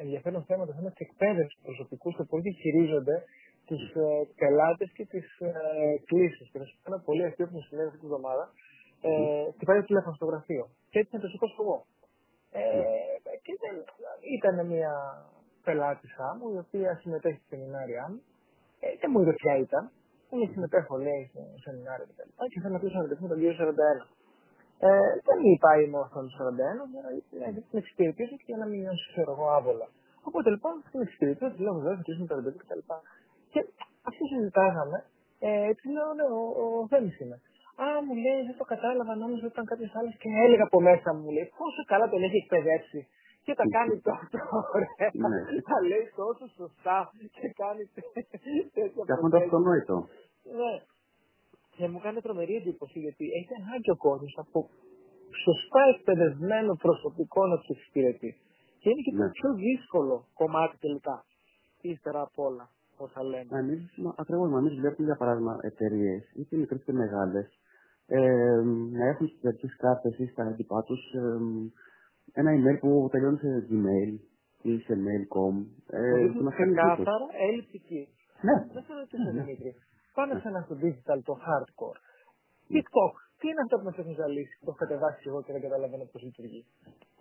ενδιαφέρον 0.00 0.44
θέμα 0.44 0.66
το 0.66 0.72
θέμα 0.72 0.90
της 0.90 1.00
εκπαίδευσης 1.06 1.54
του 1.56 1.62
προσωπικού 1.68 2.08
και 2.16 2.24
πώ 2.30 2.38
διαχειρίζονται 2.38 3.16
τους 3.68 3.82
ε, 3.94 4.04
πελάτες 4.40 4.90
και 4.96 5.04
τις 5.12 5.26
ε, 5.38 5.52
κλήσεις. 6.08 6.50
Και 6.50 6.58
θα 6.58 6.64
σου 6.64 6.76
πω 6.82 6.92
ένα 6.92 7.00
πολύ 7.08 7.24
αστείο 7.24 7.46
που 7.46 7.54
μου 7.56 7.64
συνέβη 7.66 7.88
αυτή 7.88 8.00
τη 8.00 8.06
βδομάδα. 8.06 8.44
Ε, 9.00 9.10
χτυπάει 9.54 9.80
το 9.80 9.86
τηλέφωνο 9.90 10.14
στο 10.14 10.26
γραφείο. 10.26 10.64
Και 10.90 10.98
έτσι 10.98 11.14
να 11.16 11.20
το 11.20 11.28
σηκώσω 11.28 11.56
εγώ. 11.64 11.86
Ε, 12.50 12.62
και 13.44 13.52
δεν, 13.62 13.74
ήταν 14.38 14.66
μια 14.66 14.92
πελάτησά 15.64 16.28
μου 16.38 16.46
η 16.54 16.58
οποία 16.64 16.90
συμμετέχει 17.02 17.38
στη 17.38 17.48
σεμινάρια 17.52 18.02
μου. 18.10 18.20
Ε, 18.80 18.86
δεν 19.00 19.10
μου 19.12 19.20
είπε 19.20 19.32
ποια 19.32 19.54
ήταν. 19.56 19.84
Είναι 20.30 20.46
συμμετέχω, 20.52 20.96
λέει, 20.96 21.22
στο 21.30 21.40
σεμινάριο 21.66 22.06
κτλ. 22.10 22.28
Και, 22.38 22.48
και 22.52 22.60
θέλω 22.60 22.72
να 22.76 22.80
κλείσω 22.80 22.96
να 22.96 23.02
ρωτήσω 23.02 23.26
τον 23.32 23.38
κύριο 23.38 23.56
41. 23.58 24.21
Ε, 24.88 24.88
δεν 25.28 25.38
είπα 25.50 25.70
είμαι 25.80 25.98
ο 26.04 26.06
41 26.14 26.18
για 27.36 27.46
να 27.46 27.60
την 27.68 27.78
εξυπηρετήσω 27.82 28.34
και 28.40 28.48
για 28.50 28.60
να 28.62 28.66
μην 28.70 28.78
νιώσω 28.82 29.06
ξέρω 29.12 29.30
εγώ 29.36 29.46
άβολα. 29.56 29.86
Οπότε 30.28 30.48
λοιπόν 30.54 30.74
στην 30.88 31.00
εξυπηρετήσω, 31.06 31.48
της 31.52 31.60
λέω 31.64 31.74
βέβαια, 31.78 31.96
θα 31.98 32.04
κλείσουμε 32.06 32.26
το 32.30 32.34
ρεντεβού 32.38 32.58
κτλ. 32.62 32.82
Και 33.52 33.60
αυτό 34.08 34.22
συζητάγαμε, 34.32 34.98
ε, 35.46 35.50
τη 35.78 35.84
λέω, 35.94 36.10
ναι, 36.18 36.26
ο, 36.38 36.40
ο 36.62 36.66
Θέμης 36.90 37.16
είναι. 37.22 37.36
Α, 37.82 37.86
μου 38.06 38.14
λέει, 38.24 38.40
δεν 38.48 38.56
το 38.60 38.64
κατάλαβα, 38.72 39.12
νόμιζα 39.22 39.44
ότι 39.46 39.54
ήταν 39.56 39.66
κάποιος 39.72 39.92
άλλος 39.98 40.14
και 40.22 40.28
έλεγα 40.44 40.64
από 40.68 40.78
μέσα 40.88 41.08
μου, 41.18 41.28
λέει, 41.36 41.46
πόσο 41.60 41.80
καλά 41.92 42.06
τον 42.12 42.20
έχει 42.26 42.38
εκπαιδεύσει. 42.42 43.00
Και 43.44 43.54
τα 43.60 43.64
κάνει 43.76 43.94
τόσο 44.08 44.38
ωραία. 44.74 45.08
Ναι. 45.30 45.38
Τα 45.70 45.78
λέει 45.90 46.04
τόσο 46.22 46.44
σωστά 46.58 46.98
και 47.36 47.46
κάνει 47.62 47.82
τέτοια 47.94 48.38
Και 49.06 49.12
αυτό 49.14 49.26
είναι 49.26 49.34
το 49.36 49.40
αυτονόητο. 49.44 49.96
Ναι. 50.60 50.72
Και 51.82 51.88
μου 51.94 52.00
κάνει 52.06 52.20
τρομερή 52.26 52.54
εντύπωση 52.60 52.98
γιατί 53.06 53.24
έχει 53.38 53.52
ανάγκη 53.60 53.90
ο 53.96 53.98
κόσμος 54.06 54.34
από 54.44 54.58
σωστά 55.44 55.82
εκπαιδευμένο 55.94 56.72
προσωπικό 56.84 57.40
να 57.50 57.56
τους 57.58 57.68
εξυπηρετεί. 57.74 58.30
Και 58.80 58.88
είναι 58.90 59.02
και 59.06 59.14
το 59.20 59.24
ναι. 59.24 59.36
πιο 59.38 59.50
δύσκολο 59.66 60.16
κομμάτι 60.40 60.76
τελικά. 60.84 61.16
Ύστερα 61.90 62.20
απ' 62.26 62.38
όλα 62.48 62.64
όσα 63.04 63.22
λέμε. 63.30 63.50
Εμείς, 63.62 63.80
ακριβώς, 64.22 64.46
εμείς 64.60 64.74
βλέπουμε 64.80 65.06
για 65.10 65.18
παράδειγμα 65.22 65.54
εταιρείες, 65.70 66.22
είτε 66.38 66.56
μικρές 66.56 66.80
είτε 66.82 66.92
μεγάλες, 67.04 67.46
ε, 68.06 68.20
να 68.98 69.04
έχουν 69.12 69.26
στις 69.28 69.44
αρχές 69.50 69.76
κάρτες 69.82 70.18
ή 70.18 70.26
στα 70.32 70.42
έντυπά 70.50 70.82
τους 70.88 71.02
ε, 71.12 71.20
ένα 72.40 72.50
email 72.56 72.76
που 72.80 73.08
τελειώνει 73.12 73.38
σε 73.44 73.50
Gmail 73.68 74.12
ή 74.70 74.72
σε 74.86 74.94
mail.com. 75.06 75.54
Που 75.86 75.96
Ε, 75.96 76.12
και 76.12 76.18
δείχνουν 76.22 76.44
μας 76.44 76.54
κάνει 76.54 76.72
εντύπωση. 76.72 76.92
ξεκάθαρα 76.94 77.26
έλλειψη 77.48 77.76
εκεί. 77.82 78.02
Ναι, 78.46 78.54
Δεν 78.74 78.82
θέλω 78.86 78.98
να 78.98 79.04
ρωτήσω, 79.04 79.22
Ναι, 79.24 79.32
ναι. 79.32 79.44
Δημήτρη. 79.44 79.72
Πάμε 80.14 80.34
ξανά 80.40 80.60
στο 80.66 80.74
digital, 80.82 81.18
το 81.24 81.34
hardcore. 81.46 81.98
Ναι. 82.68 82.78
TikTok. 82.80 83.12
Τι 83.38 83.48
είναι 83.48 83.62
αυτό 83.64 83.76
που 83.78 83.84
μας 83.84 83.96
έχουν 83.98 84.14
ζαλίσει, 84.14 84.54
που 84.58 84.64
το 84.64 84.70
έχω 84.70 84.78
κατεβάσει 84.84 85.22
εγώ 85.26 85.42
και 85.42 85.52
δεν 85.52 85.60
καταλαβαίνω 85.60 86.04
πώς 86.12 86.22
λειτουργεί; 86.22 86.64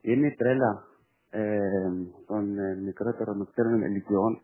είναι 0.01 0.27
η 0.27 0.36
τρέλα 0.36 0.83
ε, 1.29 1.60
των 2.25 2.57
ε, 2.60 2.75
μικρότερων 2.75 3.38
μικρότερων 3.38 3.81
ηλικιών 3.81 4.41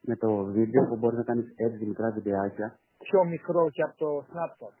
με 0.00 0.16
το 0.16 0.44
βίντεο 0.44 0.86
που 0.88 0.96
μπορεί 0.96 1.16
να 1.16 1.22
κάνεις 1.22 1.52
έτσι 1.56 1.86
μικρά 1.86 2.10
βιντεάκια. 2.10 2.78
Πιο 2.98 3.24
μικρό 3.24 3.70
και 3.70 3.82
από 3.82 3.96
το 3.96 4.26
Snapchat. 4.30 4.74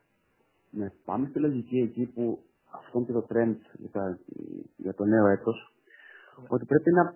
Ναι, 0.70 0.90
πάμε 1.04 1.26
στη 1.28 1.38
λογική 1.38 1.76
εκεί 1.78 2.06
που 2.14 2.42
αυτό 2.70 2.98
είναι 2.98 3.06
και 3.06 3.12
το 3.12 3.26
trend 3.30 3.56
για, 3.72 3.90
τα- 3.90 4.18
για 4.76 4.94
το 4.94 5.04
νέο 5.04 5.26
έτος, 5.26 5.74
ότι 6.48 6.64
πρέπει 6.64 6.90
να, 6.92 7.14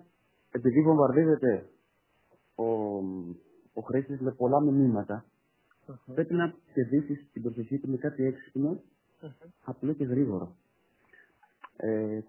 επειδή 0.51 0.81
βομβαρδίζεται 0.81 1.69
ο, 2.55 2.65
ο 3.73 3.81
χρήστης 3.87 4.19
με 4.19 4.31
πολλά 4.31 4.61
μηνύματα, 4.61 5.25
Μμμ. 5.87 6.13
πρέπει 6.13 6.33
να 6.33 6.53
κερδίσεις 6.73 7.29
την 7.33 7.41
προσοχή 7.41 7.79
του 7.79 7.89
με 7.89 7.97
κάτι 7.97 8.23
έξυπνο, 8.25 8.69
Μμμ. 9.21 9.31
απλό 9.63 9.93
και 9.93 10.03
γρήγορο. 10.03 10.55
Ε, 11.77 12.19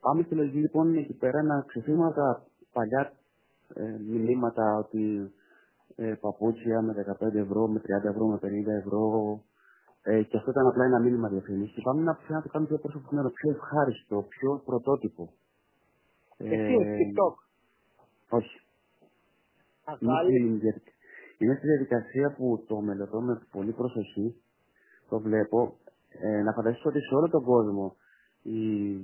πάμε 0.00 0.22
στη 0.22 0.34
λογική 0.34 0.58
λοιπόν 0.58 0.94
εκεί 0.94 1.12
πέρα 1.12 1.42
να 1.42 1.60
ξεφύγουμε 1.66 2.06
από 2.06 2.14
τα 2.14 2.46
παλιά 2.72 3.12
ε, 3.74 3.96
μηνύματα 3.98 4.76
ότι 4.78 5.32
ε, 5.96 6.14
παπούτσια 6.20 6.82
με 6.82 7.16
15 7.20 7.34
ευρώ, 7.34 7.66
με 7.66 7.80
30 8.02 8.04
ευρώ, 8.08 8.26
με 8.26 8.38
50 8.42 8.46
ευρώ 8.78 9.40
ε, 10.02 10.22
και 10.22 10.36
αυτό 10.36 10.50
ήταν 10.50 10.66
απλά 10.66 10.84
ένα 10.84 10.98
μήνυμα 11.00 11.28
διαφήμισης. 11.28 11.74
Και 11.74 11.80
πάμε 11.82 12.02
να, 12.02 12.18
να 12.28 12.42
το 12.42 12.48
κάνουμε 12.48 12.68
πιο 12.70 12.78
προσωπικό, 12.78 13.30
πιο 13.30 13.50
ευχάριστο, 13.50 14.26
πιο 14.28 14.62
πρωτότυπο. 14.64 15.32
Εσύ 16.36 16.52
Ε, 16.52 16.66
έχεις 16.66 16.96
TikTok. 16.98 17.34
όχι. 18.28 18.60
Θα 19.84 19.98
Είναι 21.44 21.54
βάλεις 21.54 21.58
στη, 21.58 21.66
δια- 21.66 21.76
είναι 21.76 21.86
στη 21.88 21.96
διαδικασία 22.06 22.34
που 22.36 22.64
το 22.66 22.80
μελετώ 22.80 23.20
με 23.20 23.40
πολύ 23.52 23.72
προσοχή. 23.72 24.36
Το 25.08 25.20
βλέπω. 25.20 25.76
Ε, 26.22 26.42
να 26.42 26.52
φανταστείς 26.52 26.84
ότι 26.84 27.00
σε 27.00 27.14
όλο 27.14 27.28
τον 27.28 27.42
κόσμο 27.44 27.96
οι 28.42 28.58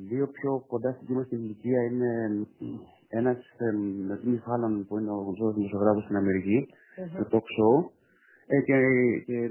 δύο 0.09 0.27
πιο 0.29 0.65
κοντά 0.67 0.93
στην 0.93 1.07
κύμα 1.07 1.23
στην 1.23 1.39
ηλικία 1.39 1.83
είναι 1.85 2.11
ένας 3.09 3.37
ε, 3.59 3.71
με 4.07 4.21
Jimmy 4.25 4.39
Fallon 4.47 4.85
που 4.89 4.99
είναι 4.99 5.11
ο 5.11 5.15
γνωστός 5.17 5.55
δημοσιογράφος 5.55 6.03
στην 6.05 6.17
Αμερική, 6.17 6.67
Μμμ. 6.97 7.19
το 7.19 7.29
talk 7.31 7.47
show, 7.57 7.91
ε, 8.47 8.61
και, 8.61 8.75
και 9.27 9.35
ε, 9.37 9.51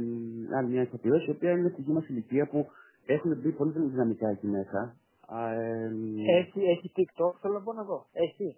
άλλη 0.58 0.70
μια 0.70 0.82
ηθοποιός 0.82 1.28
η 1.28 1.30
οποία 1.30 1.52
είναι 1.52 1.70
στην 1.70 1.84
κύμα 1.84 2.04
ηλικία 2.08 2.48
που 2.48 2.66
έχουν 3.06 3.38
μπει 3.42 3.52
πολύ 3.52 3.72
δυναμικά 3.72 4.30
εκεί 4.30 4.48
μέσα. 4.48 4.96
Α, 5.28 5.54
ε, 5.54 5.92
Έχει, 6.40 6.60
έχει 6.60 6.92
TikTok, 6.96 7.32
θέλω 7.42 7.54
να 7.54 7.62
πω 7.62 7.74
να 7.74 7.84
δω. 7.84 8.06
Έχει. 8.14 8.58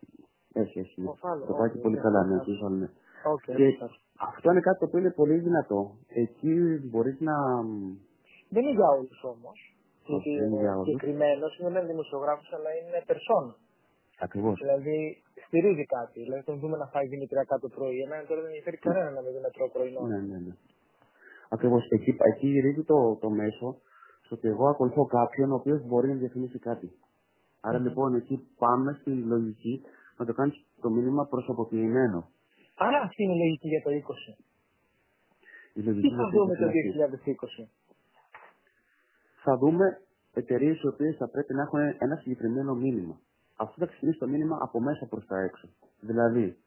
έχει, 0.53 0.79
έχει. 0.79 1.01
ναι. 1.01 1.07
Ο 1.07 1.15
Fallon, 1.21 1.47
Το 1.47 1.53
πάει 1.53 1.69
όχι, 1.69 1.77
πολύ 1.77 1.95
δεν 1.95 2.03
καλά, 2.03 2.21
ξέρω. 2.21 2.35
ναι, 2.35 2.43
το 2.43 2.65
Fallon, 2.67 2.77
ναι. 2.79 2.89
Οκ. 3.33 3.43
Και 3.45 3.77
αυτό 4.27 4.51
είναι 4.51 4.59
κάτι 4.67 4.79
το 4.79 4.85
οποίο 4.85 4.99
είναι 4.99 5.11
πολύ 5.21 5.37
δυνατό. 5.47 5.79
Εκεί 6.23 6.53
μπορείς 6.89 7.17
να... 7.19 7.35
Δεν 8.53 8.61
είναι 8.63 8.75
για 8.79 8.89
όλους 8.97 9.19
όμως. 9.33 9.57
Όχι, 10.15 10.29
Γιατί 10.29 10.29
δεν 10.39 10.47
είναι 10.47 10.55
είναι 10.55 10.65
για 10.65 10.73
όλους. 10.75 10.87
συγκεκριμένος, 10.87 11.51
είναι 11.59 11.69
ένας 11.73 11.85
δημοσιογράφος, 11.91 12.49
αλλά 12.55 12.69
είναι 12.77 12.99
περσόνα. 13.09 13.53
Ακριβώς. 14.25 14.55
Δηλαδή 14.63 14.97
στηρίζει 15.45 15.85
κάτι. 15.97 16.19
Δηλαδή 16.25 16.43
τον 16.49 16.59
δούμε 16.59 16.77
να 16.77 16.87
φάει 16.93 17.07
δημητριακά 17.07 17.55
το 17.63 17.69
πρωί. 17.75 17.97
Εμένα 18.05 18.23
τώρα 18.27 18.39
δεν 18.41 18.49
ενδιαφέρει 18.51 18.77
κανένα 18.77 19.09
να 19.17 19.21
με 19.21 19.29
δει 19.33 19.39
να 19.45 19.49
τρώω 19.55 19.69
πρωινό. 19.75 20.01
Ναι, 20.11 20.19
ναι, 20.29 20.37
ναι. 20.45 20.53
Ακριβώς. 21.55 21.83
Εκεί, 21.95 22.11
εκεί 22.31 22.47
γυρίζει 22.47 22.83
το, 22.83 22.97
το 23.23 23.29
μέσο 23.29 23.67
στο 24.25 24.35
ότι 24.35 24.47
εγώ 24.47 24.65
ακολουθώ 24.69 25.03
κάποιον 25.05 25.51
ο 25.51 25.55
οποίος 25.55 25.79
μπορεί 25.87 26.07
να 26.07 26.15
διαφημίσει 26.23 26.59
κάτι. 26.59 26.87
Άρα 27.61 27.77
Μμμ. 27.77 27.85
λοιπόν 27.87 28.15
εκεί 28.15 28.35
πάμε 28.57 28.97
στη 28.99 29.11
λογική 29.33 29.83
να 30.17 30.25
το 30.25 30.33
κάνεις 30.33 30.65
το 30.81 30.89
μήνυμα 30.89 31.25
προσωποποιημένο. 31.25 32.29
Άρα 32.85 32.99
αυτή 33.07 33.23
είναι 33.23 33.33
η 33.33 33.41
λογική 33.43 33.67
για 33.67 33.81
το 33.85 33.89
20. 33.89 34.33
Η 35.73 35.81
Τι 35.81 35.81
λογική 35.87 36.09
θα 36.09 36.15
μας 36.15 36.31
δούμε 36.31 36.55
το 36.55 36.65
είναι 36.65 37.09
2020. 37.63 37.67
θα 39.43 39.57
δούμε 39.57 39.85
εταιρείες 40.33 40.81
οι 40.81 40.87
οποίες 40.87 41.15
θα 41.17 41.27
πρέπει 41.29 41.53
να 41.53 41.61
έχουν 41.61 41.79
ένα 42.05 42.15
συγκεκριμένο 42.15 42.75
μήνυμα. 42.75 43.19
Αυτό 43.55 43.75
θα 43.77 43.85
ξεκινήσει 43.85 44.19
το 44.19 44.27
μήνυμα 44.27 44.57
από 44.61 44.79
μέσα 44.79 45.05
προς 45.05 45.25
τα 45.25 45.37
έξω. 45.39 45.67
Δηλαδή, 45.99 46.57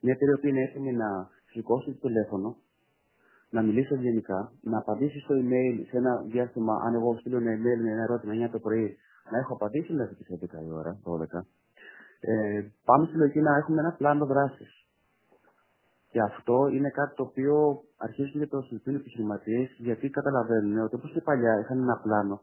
μια 0.00 0.12
εταιρεία 0.12 0.38
που 0.40 0.46
είναι 0.46 0.62
έτοιμη 0.62 0.92
να 0.92 1.30
σηκώσει 1.50 1.92
το 1.92 2.06
τηλέφωνο, 2.06 2.56
να 3.50 3.62
μιλήσει 3.62 3.94
ευγενικά, 3.94 4.52
να 4.60 4.78
απαντήσει 4.78 5.18
στο 5.20 5.34
email 5.34 5.84
σε 5.88 5.96
ένα 5.96 6.22
διάστημα, 6.22 6.74
αν 6.84 6.94
εγώ 6.94 7.16
στείλω 7.18 7.36
ένα 7.36 7.52
email 7.52 7.78
με 7.82 7.90
ένα 7.90 8.02
ερώτημα 8.02 8.46
9 8.46 8.50
το 8.50 8.58
πρωί, 8.58 8.96
να 9.30 9.38
έχω 9.38 9.54
απαντήσει 9.54 9.92
μέχρι 9.92 10.14
τις 10.14 10.28
11 10.30 10.62
η 10.66 10.70
ώρα, 10.70 11.00
12. 11.04 11.46
Ε, 12.20 12.62
πάμε 12.84 13.06
στη 13.06 13.16
λογική 13.16 13.40
να 13.40 13.56
έχουμε 13.56 13.80
ένα 13.80 13.92
πλάνο 13.92 14.26
δράσης. 14.26 14.80
Και 16.10 16.20
αυτό 16.20 16.68
είναι 16.68 16.90
κάτι 16.90 17.14
το 17.14 17.22
οποίο 17.22 17.82
αρχίζουν 17.96 18.40
και 18.40 18.46
το 18.46 18.60
συζητούν 18.60 18.94
οι 18.94 18.96
επιχειρηματίες, 18.96 19.68
γιατί 19.78 20.10
καταλαβαίνουν 20.10 20.78
ότι 20.78 20.94
όπως 20.94 21.12
και 21.12 21.20
παλιά 21.20 21.58
είχαν 21.60 21.78
ένα 21.78 22.00
πλάνο 22.02 22.40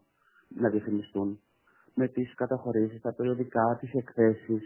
να 0.47 0.69
διαφημιστούν 0.69 1.39
με 1.95 2.07
τις 2.07 2.35
καταχωρήσεις, 2.35 3.01
τα 3.01 3.13
περιοδικά, 3.13 3.77
τις 3.79 3.91
εκθέσεις, 3.93 4.63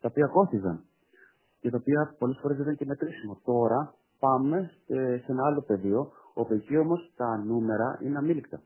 τα 0.00 0.08
οποία 0.10 0.26
κόστιζαν 0.26 0.84
και 1.60 1.70
τα 1.70 1.76
οποία 1.80 2.14
πολλές 2.18 2.38
φορές 2.40 2.56
δεν 2.56 2.64
ήταν 2.66 2.76
και 2.76 2.84
μετρήσιμο. 2.86 3.40
Τώρα 3.44 3.94
πάμε 4.18 4.70
σε, 4.86 5.18
σε 5.18 5.32
ένα 5.32 5.46
άλλο 5.46 5.62
πεδίο, 5.62 6.12
όπου 6.34 6.54
εκεί 6.54 6.76
όμως 6.76 7.12
τα 7.16 7.36
νούμερα 7.44 7.98
είναι 8.02 8.18
αμήλικτα. 8.18 8.60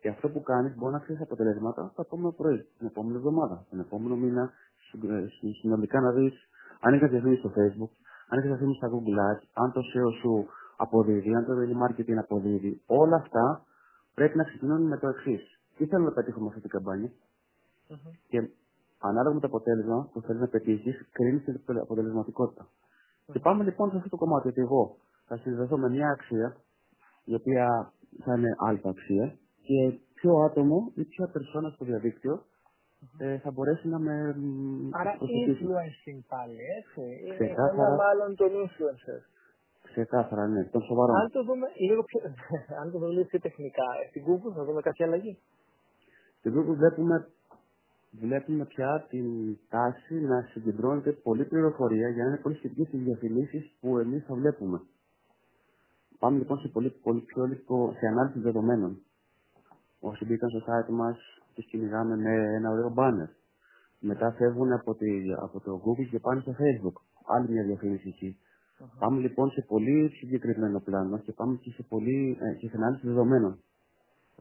Και 0.00 0.08
αυτό 0.08 0.28
που 0.28 0.42
κάνεις 0.42 0.74
μπορεί 0.76 0.92
να 0.92 0.98
ξέρει 0.98 1.18
αποτελέσματα 1.22 1.92
το 1.94 2.02
επόμενο 2.06 2.30
πρωί, 2.32 2.66
την 2.78 2.86
επόμενη 2.86 3.16
εβδομάδα, 3.16 3.66
τον 3.70 3.80
επόμενο 3.80 4.16
μήνα, 4.16 4.52
συ- 4.90 5.04
ε, 5.10 5.26
συ- 5.28 5.54
συνολικά 5.60 6.00
να 6.00 6.12
δεις 6.12 6.34
αν 6.80 6.94
έχει 6.94 7.06
διαφήμιση 7.06 7.40
στο 7.40 7.52
Facebook, 7.56 7.90
αν 8.28 8.38
έχεις 8.38 8.50
διαφήμιση 8.50 8.78
στα 8.78 8.88
Google 8.92 9.18
Ads, 9.28 9.42
αν 9.52 9.72
το 9.72 9.80
SEO 9.80 10.10
σου 10.20 10.46
αποδίδει, 10.76 11.34
αν 11.34 11.44
το 11.44 11.52
marketing 11.82 12.16
αποδίδει. 12.18 12.82
Όλα 12.86 13.16
αυτά 13.16 13.64
πρέπει 14.14 14.36
να 14.36 14.44
ξεκινούν 14.44 14.82
με 14.82 14.96
το 14.98 15.08
εξής. 15.08 15.42
Τι 15.76 15.86
θέλω 15.86 16.04
να 16.04 16.12
πετύχω 16.12 16.40
με 16.40 16.46
αυτή 16.46 16.60
την 16.60 16.70
καμπάνια; 16.70 17.10
Μμμ. 17.88 17.96
και 18.28 18.50
ανάλογα 18.98 19.34
με 19.34 19.40
το 19.40 19.46
αποτέλεσμα 19.46 20.08
που 20.12 20.20
θέλεις 20.20 20.40
να 20.40 20.48
πετύχεις, 20.48 21.08
κρίνεις 21.12 21.44
την 21.44 21.78
αποτελεσματικότητα. 21.78 22.68
Και 23.32 23.38
πάμε 23.38 23.64
λοιπόν 23.64 23.90
σε 23.90 23.96
αυτό 23.96 24.08
το 24.08 24.16
κομμάτι 24.16 24.48
ότι 24.48 24.60
εγώ 24.60 24.96
θα 25.26 25.36
συνδεθώ 25.36 25.78
με 25.78 25.88
μια 25.88 26.08
αξία 26.08 26.56
η 27.24 27.34
οποία 27.34 27.92
θα 28.24 28.34
είναι 28.36 28.54
αλφα 28.58 28.88
αξία 28.88 29.36
και 29.62 29.98
ποιο 30.14 30.32
άτομο 30.38 30.92
ή 30.94 31.04
ποια 31.04 31.28
περσόνα 31.28 31.70
στο 31.70 31.84
διαδίκτυο 31.84 32.44
ε, 33.18 33.38
θα 33.38 33.50
μπορέσει 33.50 33.88
να 33.88 33.98
με 33.98 34.34
μ, 34.36 34.88
Άρα 34.92 35.14
προσεγγίσει. 35.18 35.64
influencing 35.64 36.20
πάλι, 36.28 36.58
έτσι. 36.78 37.02
Είναι 37.24 37.34
Ξεκάθαρα. 37.34 37.72
ένα 37.86 37.96
μάλλον 38.04 38.36
των 38.36 38.50
influencers. 38.64 39.24
Ξεκάθαρα, 39.82 40.46
ναι, 40.46 40.64
των 40.64 40.82
σοβαρών. 40.82 41.16
Αν 41.16 41.30
το 41.30 41.44
δούμε 41.44 41.66
λίγο 41.88 42.02
πιο, 42.02 42.20
αν 42.82 42.90
το 42.92 42.98
δούμε 42.98 43.12
λίγο 43.12 43.24
πιο 43.24 43.40
τεχνικά, 43.40 43.84
ε, 44.04 44.08
στην 44.08 44.22
Google 44.28 44.52
θα 44.56 44.64
δούμε 44.64 44.80
κάποια 44.80 45.06
αλλαγή. 45.06 45.38
Στην 46.38 46.52
Google 46.54 46.76
βλέπουμε, 46.76 47.28
βλέπουμε 48.10 48.64
πια 48.64 49.06
την 49.08 49.58
τάση 49.68 50.14
να 50.14 50.42
συγκεντρώνεται 50.42 51.12
πολλή 51.12 51.44
πληροφορία 51.44 52.08
για 52.08 52.22
να 52.24 52.28
είναι 52.28 52.38
πολύ 52.42 52.56
σχετική 52.56 52.84
στις 52.84 53.00
διαφημίσεις 53.00 53.76
που 53.80 53.98
εμείς 53.98 54.24
θα 54.24 54.34
βλέπουμε. 54.34 54.80
Πάμε 56.18 56.38
λοιπόν 56.38 56.58
σε 56.58 56.68
πολύ, 56.68 56.90
πολύ 57.02 57.20
πιο 57.20 57.44
λίγο 57.44 57.92
σε 57.98 58.06
ανάλυση 58.06 58.38
δεδομένων. 58.38 58.98
Όσοι 60.00 60.24
μπήκαν 60.24 60.50
στο 60.50 60.58
site 60.66 60.90
μας, 60.90 61.18
τους 61.56 61.66
κυνηγάμε 61.70 62.16
με 62.16 62.32
ένα 62.58 62.70
ωραίο 62.70 62.94
banner. 62.98 63.28
Μετά 63.98 64.32
φεύγουν 64.38 64.72
από, 64.72 64.94
τη, 64.94 65.10
από 65.46 65.60
το 65.60 65.72
Google 65.84 66.08
και 66.10 66.18
πάνε 66.18 66.40
στο 66.40 66.52
Facebook. 66.60 66.96
Άλλη 67.34 67.48
μια 67.48 67.64
διαφήμιση 67.64 68.08
εκεί. 68.08 68.38
Πάμε 68.98 69.20
λοιπόν 69.20 69.50
σε 69.50 69.62
πολύ 69.68 70.08
συγκεκριμένο 70.08 70.80
πλάνο 70.80 71.18
και 71.18 71.32
πάμε 71.32 71.56
και 71.56 71.70
σε, 71.70 71.82
πολύ, 71.82 72.38
ε, 72.40 72.54
και 72.54 72.68
σε 72.68 72.76
ανάλυση 72.76 73.06
δεδομένων. 73.06 73.60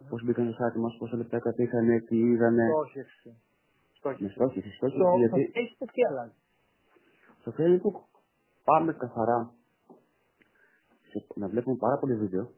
Πώς 0.10 0.24
μπήκαν 0.24 0.52
στο 0.52 0.66
site 0.66 0.80
μας, 0.80 0.96
πόσα 1.00 1.18
λεπτά 1.18 1.40
κάτσανε, 1.40 2.00
τι 2.00 2.18
είδανε. 2.18 2.68
Στόχευση. 2.70 3.30
Με 3.30 3.36
Στόχευση. 4.00 4.34
στόχευση, 4.34 4.72
στόχευση, 4.76 5.00
Στο 5.00 5.18
γιατί 5.18 5.42
στο 5.44 5.60
Facebook 5.60 5.92
τι 5.94 6.02
αλλάζει; 6.10 6.38
στο 7.42 7.52
Facebook 7.58 7.98
πάμε 8.64 8.94
καθαρά 8.94 9.54
σε, 11.10 11.26
να 11.36 11.48
βλέπουμε 11.48 11.76
πάρα 11.76 11.98
πολύ 11.98 12.16
βίντεο. 12.16 12.52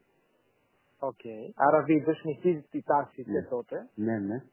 Οκ. 0.99 1.23
Άρα 1.55 1.83
βίντεο 1.83 2.13
συνεχίζει 2.13 2.65
τη 2.71 2.81
τάση 2.81 3.23
Ναι. 3.25 3.33
και 3.41 3.47
τότε. 3.49 3.89
Ναι, 3.95 4.17
ναι. 4.19 4.43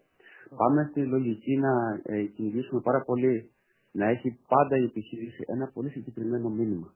Πάμε 0.56 0.88
στη 0.90 1.00
λογική 1.06 1.56
να 1.56 2.00
ε, 2.02 2.22
κυνηγήσουμε 2.24 2.80
πάρα 2.80 3.00
πολύ 3.04 3.50
να 3.92 4.06
έχει 4.08 4.38
πάντα 4.48 4.76
η 4.76 4.84
επιχείρηση 4.84 5.44
ένα 5.46 5.70
πολύ 5.74 5.88
συγκεκριμένο 5.90 6.48
μήνυμα. 6.48 6.94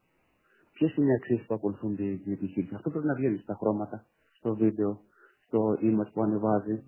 Ποιες 0.73 0.95
είναι 0.97 1.11
οι 1.13 1.15
αξίες 1.15 1.45
που 1.47 1.55
ακολουθούν 1.55 1.97
την 1.97 2.23
την 2.23 2.33
επιχείρηση; 2.33 2.75
Αυτό 2.75 2.91
πρέπει 2.91 3.07
να 3.07 3.15
βγαίνει 3.15 3.39
στα 3.39 3.55
χρώματα, 3.55 4.05
στο 4.33 4.55
βίντεο, 4.55 5.01
στο 5.47 5.61
image 5.81 6.11
που 6.13 6.23
ανεβάζει. 6.23 6.83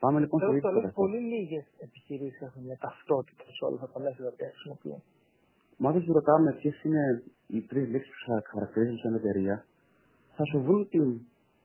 Πάμε 0.00 0.20
λοιπόν 0.20 0.40
στο 0.40 0.48
Θέλω 0.48 0.56
ίδιο 0.58 0.70
το 0.70 0.76
λέω 0.76 0.88
αυτό. 0.88 1.00
πολύ 1.00 1.18
λίγες 1.18 1.66
επιχειρήσεις 1.78 2.40
έχουν 2.40 2.62
μια 2.62 2.76
ταυτότητα 2.80 3.44
σε 3.56 3.64
όλα 3.64 3.74
αυτά 3.80 3.88
τα 3.92 4.00
μέσα 4.00 4.22
τα 4.22 4.30
οποία 4.34 4.48
χρησιμοποιούν. 4.52 5.02
Μα 5.76 5.92
δεν 5.92 6.02
σου 6.02 6.12
ρωτάμε 6.12 6.52
ποιες 6.52 6.82
είναι 6.84 7.22
οι 7.46 7.60
τρεις 7.60 7.90
λέξεις 7.90 8.12
που 8.14 8.32
θα 8.32 8.42
χαρακτηρίζουν 8.52 8.98
σαν 8.98 9.14
εταιρεία, 9.14 9.64
θα 10.36 10.44
σου 10.44 10.62
βρουν 10.62 10.88
την 10.88 11.20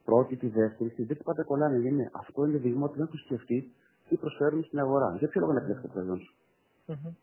πρώτη, 0.05 0.35
τη 0.35 0.47
δεύτερη, 0.47 0.89
την 0.89 1.07
τρίτη 1.07 1.24
πάντα 1.24 1.43
κολλάνε. 1.43 1.77
Γιατί 1.77 1.95
είναι, 1.95 2.09
αυτό 2.13 2.45
είναι 2.45 2.57
δείγμα 2.57 2.85
ότι 2.85 2.97
δεν 2.97 3.05
έχουν 3.05 3.19
σκεφτεί 3.19 3.71
τι 4.07 4.15
προσφέρουν 4.17 4.63
στην 4.63 4.79
αγορά. 4.79 5.15
Για 5.19 5.27
ποιο 5.27 5.41
λόγο 5.41 5.53
να 5.53 5.59
κλέψει 5.59 5.81
το 5.81 5.88
προϊόν 5.93 6.19
σου. 6.19 6.33
Μμμ. 6.85 7.13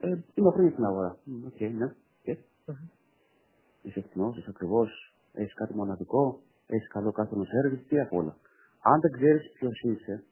Ε, 0.00 0.18
είμαι 0.34 0.50
χρόνια 0.50 0.72
στην 0.72 0.84
αγορά. 0.84 1.16
OK, 1.46 1.54
okay, 1.58 1.70
ναι. 1.78 1.94
Και; 2.22 2.38
Mm-hmm. 2.68 2.88
Είσαι 3.82 4.00
φθηνός, 4.00 4.34
είσαι 4.36 4.50
ακριβώς, 4.50 5.14
έχεις 5.32 5.54
κάτι 5.54 5.74
μοναδικό, 5.74 6.40
έχεις 6.66 6.88
καλό 6.88 7.12
customer 7.12 7.40
service, 7.40 7.82
τι 7.88 8.00
απ' 8.00 8.12
όλα. 8.12 8.36
Αν 8.82 9.00
δεν 9.00 9.10
ξέρεις 9.10 9.52
ποιος 9.52 9.80
είσαι, 9.80 10.24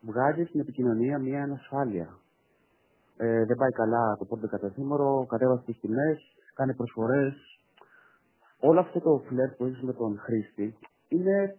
βγάζεις 0.00 0.48
στην 0.48 0.60
επικοινωνία 0.60 1.18
μια 1.18 1.42
ανασφάλεια. 1.42 2.18
Ε, 3.16 3.44
δεν 3.44 3.56
πάει 3.56 3.70
καλά 3.70 4.16
το 4.18 4.24
πότε 4.24 4.46
καταθήμωρο, 4.46 5.26
κατέβασε 5.28 5.62
τις 5.64 5.78
τιμές, 5.80 6.18
κάνει 6.54 6.74
προσφορές. 6.74 7.55
Όλο 8.60 8.80
αυτό 8.80 9.00
το 9.00 9.22
φλερ 9.26 9.48
που 9.54 9.64
έχεις 9.64 9.82
με 9.82 9.92
τον 9.92 10.18
χρήστη 10.18 10.78
είναι, 11.08 11.56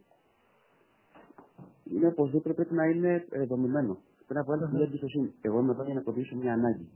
είναι 1.84 2.08
οπωσδήποτε 2.08 2.54
πρέπει 2.54 2.74
να 2.74 2.86
είναι 2.86 3.26
ε, 3.30 3.46
δομημένο. 3.46 3.98
Πρέπει 4.28 4.34
να 4.34 4.44
βγάλει 4.44 4.74
μια 4.74 4.86
εμπιστοσύνη. 4.86 5.34
Εγώ 5.42 5.60
είμαι 5.60 5.72
εδώ 5.72 5.84
για 5.84 5.94
να 5.94 6.02
κοντήσω 6.02 6.36
μια 6.36 6.54
ανάγκη. 6.54 6.90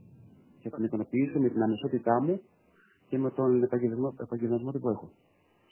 Και 0.60 0.68
να 0.68 0.76
την 0.76 0.84
ικανοποιήσω 0.84 1.38
με 1.38 1.48
την 1.48 1.62
αμεσότητά 1.62 2.20
μου 2.22 2.40
και 3.08 3.18
με 3.18 3.30
τον 3.30 3.62
επαγγελματισμό, 3.62 4.14
επαγγελματισμό 4.20 4.70
που 4.70 4.88
έχω. 4.88 5.10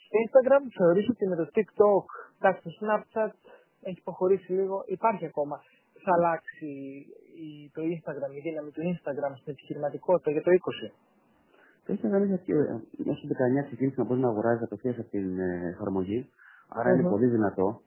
Στο 0.03 0.15
Instagram 0.25 0.61
θεωρείς 0.77 1.09
ότι 1.09 1.27
με 1.27 1.35
το 1.35 1.45
TikTok, 1.55 2.05
εντάξει, 2.37 2.61
το 2.63 2.71
Snapchat 2.79 3.33
έχει 3.81 4.01
προχωρήσει 4.03 4.51
λίγο, 4.51 4.83
υπάρχει 4.85 5.25
ακόμα. 5.25 5.55
Θα 6.03 6.11
αλλάξει 6.17 6.71
το 7.73 7.81
Instagram, 7.93 8.31
η 8.37 8.41
δύναμη 8.47 8.71
του 8.71 8.81
Instagram 8.91 9.31
στην 9.39 9.51
επιχειρηματικότητα 9.53 10.31
για 10.31 10.41
το 10.41 10.51
20. 10.51 10.91
Το 11.85 11.93
Instagram 11.93 12.21
είναι 12.25 12.41
και 12.45 12.53
μέσα 13.05 13.17
στο 13.17 13.27
19 13.61 13.65
ξεκίνησε 13.65 13.95
να 14.01 14.05
μπορεί 14.07 14.19
να 14.19 14.27
αγοράζει 14.27 14.63
απευθείας 14.63 14.97
από 14.99 15.09
την 15.09 15.39
ε, 15.39 15.69
εφαρμογή, 15.73 16.29
άρα 16.69 16.93
είναι 16.93 17.09
πολύ 17.09 17.27
δυνατό. 17.27 17.81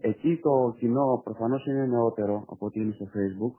Εκεί 0.00 0.40
το 0.42 0.74
κοινό 0.78 1.20
προφανώς 1.24 1.66
είναι 1.66 1.86
νεότερο 1.86 2.44
από 2.52 2.66
ότι 2.66 2.80
είναι 2.80 2.92
στο 2.92 3.06
Facebook. 3.14 3.54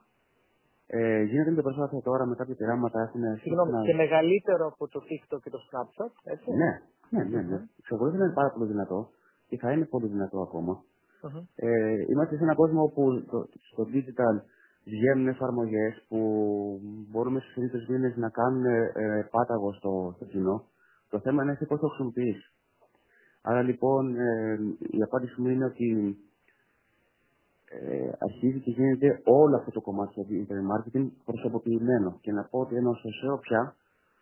Ε, 0.87 1.21
γίνεται 1.23 1.51
μια 1.51 1.61
προσπάθεια 1.61 2.01
τώρα 2.01 2.25
με 2.25 2.35
κάποια 2.35 2.55
πειράματα. 2.55 3.01
Έχουν 3.01 3.21
Συγγνώμη, 3.41 3.71
να... 3.71 3.81
και 3.81 3.93
μεγαλύτερο 3.93 4.67
από 4.67 4.87
το 4.87 4.99
TikTok 5.07 5.39
και 5.43 5.49
το 5.49 5.59
Snapchat, 5.67 6.13
έτσι; 6.23 6.51
Ναι, 6.51 6.71
ναι, 7.09 7.23
ναι. 7.23 7.41
ναι. 7.41 7.59
Εξακολουθεί 7.79 8.17
να 8.17 8.25
είναι 8.25 8.33
πάρα 8.33 8.51
πολύ 8.51 8.67
δυνατό 8.71 9.09
και 9.47 9.57
θα 9.57 9.71
είναι 9.71 9.85
πολύ 9.85 10.07
δυνατό 10.07 10.39
ακόμα. 10.41 10.83
Uh-huh. 11.23 11.43
Ε, 11.55 11.95
είμαστε 12.09 12.35
σε 12.37 12.43
έναν 12.43 12.55
κόσμο 12.55 12.83
όπου 12.83 13.25
το, 13.31 13.47
στο 13.71 13.83
digital 13.93 14.35
βγαίνουν 14.83 15.27
εφαρμογές 15.27 16.05
που 16.07 16.19
μπορούμε 17.11 17.39
στου 17.39 17.69
τρει 17.69 17.85
μήνες 17.87 18.15
να 18.15 18.29
κάνουν 18.29 18.65
ε, 18.65 19.27
πάταγο 19.31 19.73
στο, 19.73 20.13
στο 20.15 20.25
κοινό. 20.25 20.65
Το 21.09 21.19
θέμα 21.19 21.43
είναι 21.43 21.57
πώς 21.67 21.79
το 21.79 21.87
χρησιμοποιείς. 21.87 22.51
Άρα 23.41 23.61
λοιπόν 23.61 24.15
ε, 24.15 24.57
η 24.79 25.01
απάντηση 25.01 25.41
μου 25.41 25.49
είναι 25.49 25.65
ότι 25.65 26.17
ε, 27.69 28.09
αρχίζει 28.19 28.59
και 28.59 28.71
γίνεται 28.71 29.21
όλο 29.23 29.55
αυτό 29.55 29.71
το 29.71 29.81
κομμάτι 29.81 30.13
του 30.13 30.25
internet 30.29 30.65
marketing 30.73 31.07
προσωποποιημένο. 31.25 32.17
Και 32.21 32.31
να 32.31 32.43
πω 32.43 32.59
ότι 32.59 32.75
ενώ 32.75 32.93
στο 32.93 33.09
SEO 33.09 33.39
πια, 33.41 33.75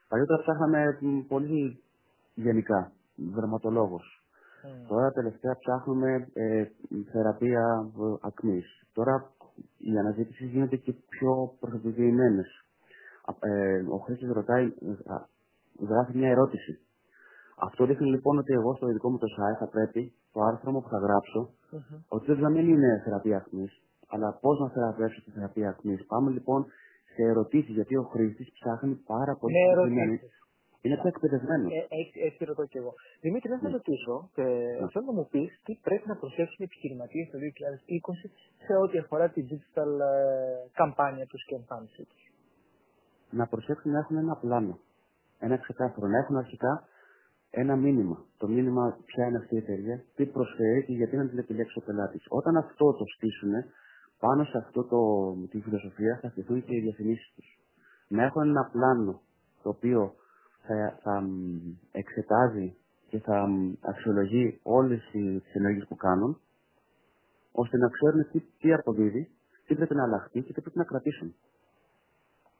παλιότερα 0.07 0.41
ψάχναμε 0.41 0.97
πολύ 1.27 1.83
γενικά, 2.33 2.91
δραματολόγος. 3.15 4.21
Mm. 4.63 4.87
Τώρα 4.87 5.11
τελευταία 5.11 5.57
ψάχνουμε 5.59 6.27
ε, 6.33 6.65
θεραπεία 7.11 7.91
ακμής. 8.21 8.65
Τώρα 8.93 9.31
οι 9.77 9.97
αναζήτησει 9.97 10.45
γίνονται 10.45 10.75
και 10.75 10.93
πιο 11.09 11.55
προσωποποιημένε. 11.59 12.43
Ε, 13.39 13.83
ο 13.95 13.97
χρήστη 13.97 14.25
ρωτάει, 14.25 14.73
γράφει 15.79 16.17
μια 16.17 16.29
ερώτηση. 16.29 16.79
Αυτό 17.59 17.85
δείχνει 17.85 18.09
λοιπόν 18.09 18.37
ότι 18.37 18.53
εγώ 18.53 18.75
στο 18.75 18.87
δικό 18.87 19.09
μου 19.09 19.17
το 19.17 19.27
site 19.37 19.57
θα 19.59 19.67
πρέπει 19.67 20.13
το 20.33 20.41
άρθρο 20.41 20.71
μου 20.71 20.81
που 20.81 20.89
θα 20.89 20.97
γράψω 20.97 21.49
mm-hmm. 21.49 21.99
ότι 22.07 22.33
δεν 22.33 22.51
μην 22.51 22.67
είναι 22.67 23.01
θεραπεία 23.03 23.37
ακμής, 23.37 23.81
αλλά 24.07 24.37
πώς 24.41 24.59
να 24.59 24.69
θεραπεύσω 24.69 25.21
τη 25.23 25.31
θεραπεία 25.31 25.69
ακμής. 25.69 26.05
Πάμε 26.05 26.31
λοιπόν 26.31 26.65
σε 27.13 27.21
ερωτήσεις, 27.21 27.73
γιατί 27.73 27.95
ο 27.95 28.03
χρήστης 28.03 28.51
ψάχνει 28.51 28.95
πάρα 28.95 29.35
πολύ 29.35 29.53
ναι, 29.53 30.19
είναι 30.81 30.95
πιο 30.99 31.07
εκπαιδευμένος. 31.13 31.71
Ε, 31.71 31.81
έτσι, 32.01 32.17
έτσι 32.27 32.41
ρωτώ 32.49 32.65
και 32.71 32.77
εγώ. 32.77 32.93
Δημήτρη, 33.21 33.49
να 33.51 33.57
σε 33.57 33.67
ναι. 33.67 33.71
ρωτήσω 33.77 34.15
και 34.35 34.43
ναι. 34.43 34.87
θέλω 34.91 35.05
να 35.05 35.15
μου 35.17 35.27
πεις 35.31 35.61
τι 35.65 35.73
πρέπει 35.85 36.07
να 36.07 36.15
προσέξουν 36.15 36.59
οι 36.59 36.63
επιχειρηματίες 36.69 37.27
το 37.31 37.37
2020 37.37 38.29
σε 38.65 38.73
ό,τι 38.83 38.97
αφορά 38.97 39.29
τη 39.29 39.41
digital 39.49 39.91
ε, 39.99 40.13
καμπάνια 40.79 41.25
τους 41.25 41.45
και 41.47 41.55
εμφάνισή 41.55 42.03
του. 42.09 42.15
Να 43.29 43.47
προσέξουν 43.47 43.91
να 43.91 43.99
έχουν 43.99 44.17
ένα 44.17 44.35
πλάνο. 44.35 44.79
Ένα 45.39 45.57
ξεκάθαρο. 45.57 46.07
Να 46.07 46.17
έχουν 46.17 46.35
αρχικά 46.37 46.87
ένα 47.49 47.75
μήνυμα. 47.75 48.25
Το 48.37 48.47
μήνυμα 48.47 48.97
ποια 49.05 49.25
είναι 49.25 49.37
αυτή 49.37 49.55
η 49.55 49.57
εταιρεία, 49.57 50.03
τι 50.15 50.25
προσφέρει 50.25 50.85
και 50.85 50.93
γιατί 50.93 51.15
να 51.17 51.27
την 51.29 51.37
επιλέξει 51.37 51.79
ο 51.79 51.81
πελάτης. 51.85 52.25
Όταν 52.29 52.57
αυτό 52.57 52.93
το 52.93 53.05
στήσουν, 53.15 53.51
πάνω 54.19 54.43
σε 54.43 54.57
αυτό 54.57 54.83
το, 54.83 54.99
τη 55.49 55.61
φιλοσοφία 55.61 56.19
θα 56.21 56.29
στηθούν 56.29 56.63
και 56.63 56.75
οι 56.75 56.79
διαφημίσεις 56.79 57.33
τους. 57.35 57.59
Να 58.07 58.23
έχουν 58.23 58.41
ένα 58.41 58.69
πλάνο 58.71 59.21
το 59.63 59.69
οποίο 59.69 60.13
θα, 60.67 60.99
θα 61.03 61.23
εξετάζει 61.91 62.75
και 63.09 63.19
θα 63.19 63.47
αξιολογεί 63.81 64.59
όλες 64.63 65.09
τις 65.11 65.53
ενέργειες 65.53 65.85
που 65.87 65.95
κάνουν, 65.95 66.39
ώστε 67.51 67.77
να 67.77 67.87
ξέρουν 67.89 68.31
τι, 68.31 68.39
τι 68.59 68.73
αποδίδει, 68.73 69.29
τι 69.67 69.75
πρέπει 69.75 69.95
να 69.95 70.03
αλλάχθεί 70.03 70.41
και 70.41 70.53
τι 70.53 70.61
πρέπει 70.61 70.77
να 70.77 70.83
κρατήσουν. 70.83 71.35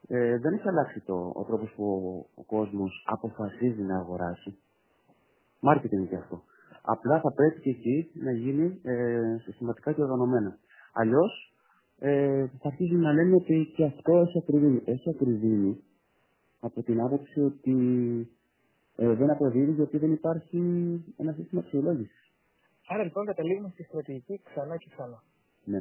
Ε, 0.07 0.37
δεν 0.37 0.53
έχει 0.53 0.67
αλλάξει 0.67 0.99
το, 0.99 1.31
ο 1.35 1.43
τρόπος 1.43 1.73
που 1.75 1.83
ο, 1.83 2.41
ο 2.41 2.43
κόσμος 2.43 3.05
αποφασίζει 3.07 3.81
να 3.81 3.97
αγοράσει. 3.97 4.57
Μάρκετινγκ 5.59 6.07
και 6.07 6.15
αυτό. 6.15 6.43
Απλά 6.81 7.19
θα 7.21 7.31
πρέπει 7.33 7.59
και 7.61 7.69
εκεί 7.69 8.11
να 8.13 8.31
γίνει 8.31 8.79
ε, 8.83 9.37
συστηματικά 9.43 9.91
και 9.91 10.01
οργανωμένα. 10.01 10.57
Αλλιώς 10.93 11.53
ε, 11.99 12.47
θα 12.47 12.67
αρχίζει 12.67 12.95
να 12.95 13.13
λένε 13.13 13.35
ότι 13.35 13.71
και 13.75 13.85
αυτό 13.85 14.17
έχει 14.17 14.37
ακριβήνει. 14.37 14.81
Έχει 14.85 15.09
ακριβήνει 15.09 15.83
από 16.59 16.83
την 16.83 17.01
άποψη 17.01 17.41
ότι 17.41 17.75
ε, 18.95 19.13
δεν 19.13 19.29
αποδίδει 19.29 19.71
γιατί 19.71 19.97
δεν 19.97 20.11
υπάρχει 20.11 20.59
ένα 21.17 21.33
σύστημα 21.33 21.61
αξιολόγησης. 21.61 22.31
Άρα 22.87 23.03
λοιπόν 23.03 23.25
καταλήγουμε 23.25 23.69
στη 23.69 23.83
στρατηγική 23.83 24.41
ξανά 24.43 24.77
και 24.77 24.89
ξανά. 24.89 25.23
Ναι. 25.63 25.79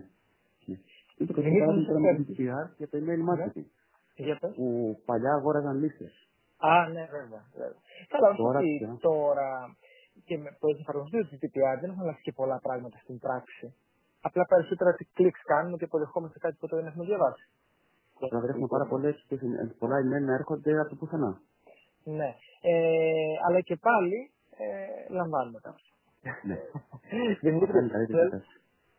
ναι. 0.66 0.78
Είναι 1.16 1.28
το 1.28 1.34
καταλάβει 1.34 1.86
τώρα 1.86 2.00
με 2.00 2.24
το 2.24 2.34
PR 2.38 2.66
για 2.76 2.88
το 2.88 2.98
email 2.98 3.22
marketing. 3.30 3.68
Ναι. 4.16 4.24
Για 4.26 4.38
που 4.54 4.96
παλιά 5.04 5.32
αγόραζαν 5.32 5.76
λίστες. 5.78 6.28
Α, 6.56 6.88
ναι, 6.88 7.04
βέβαια. 7.16 7.42
βέβαια. 7.52 7.80
Καλά, 8.08 8.34
τώρα, 8.34 8.58
ότι 8.58 8.76
πια. 8.78 8.96
τώρα 9.00 9.76
και 10.24 10.36
με 10.38 10.50
το 10.60 10.66
εφαρμοστεί 10.80 11.18
του 11.28 11.38
TPR 11.42 11.76
δεν 11.80 11.90
έχουν 11.90 12.02
αλλάξει 12.02 12.22
και 12.22 12.32
πολλά 12.32 12.58
πράγματα 12.62 12.98
στην 13.02 13.18
πράξη. 13.18 13.74
Απλά 14.20 14.44
περισσότερα 14.44 14.94
τι 14.94 15.04
κλικς 15.04 15.42
κάνουμε 15.42 15.76
και 15.76 15.84
αποδεχόμαστε 15.84 16.38
κάτι 16.38 16.56
που 16.60 16.66
δεν 16.66 16.86
έχουμε 16.86 17.04
διαβάσει. 17.04 17.48
Να 18.32 18.40
βρεθούμε 18.40 18.66
πάρα 18.66 18.86
πολλές, 18.86 19.26
πολλά 19.78 19.96
email 20.04 20.24
να 20.26 20.34
έρχονται 20.34 20.80
από 20.80 20.88
το 20.88 20.96
πουθενά. 20.96 21.40
Ναι. 22.04 22.34
Ε, 22.60 23.34
αλλά 23.46 23.60
και 23.60 23.76
πάλι 23.76 24.30
ε, 24.56 25.12
λαμβάνουμε 25.12 25.58
κάποια. 25.62 25.92
Ναι. 26.48 26.56
Δημήτρης, 27.44 27.74
να 27.74 28.38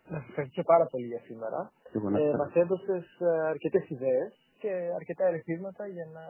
σα 0.10 0.18
ευχαριστώ 0.30 0.64
πάρα 0.64 0.86
πολύ 0.86 1.06
για 1.06 1.20
σήμερα. 1.20 1.72
Ε, 1.94 2.36
Μας 2.38 2.54
έδωσες 2.54 3.06
αρκετές 3.54 3.90
ιδέες 3.90 4.48
και 4.60 4.72
αρκετά 4.96 5.26
ερεθίσματα 5.26 5.88
για 5.88 6.06
να 6.14 6.22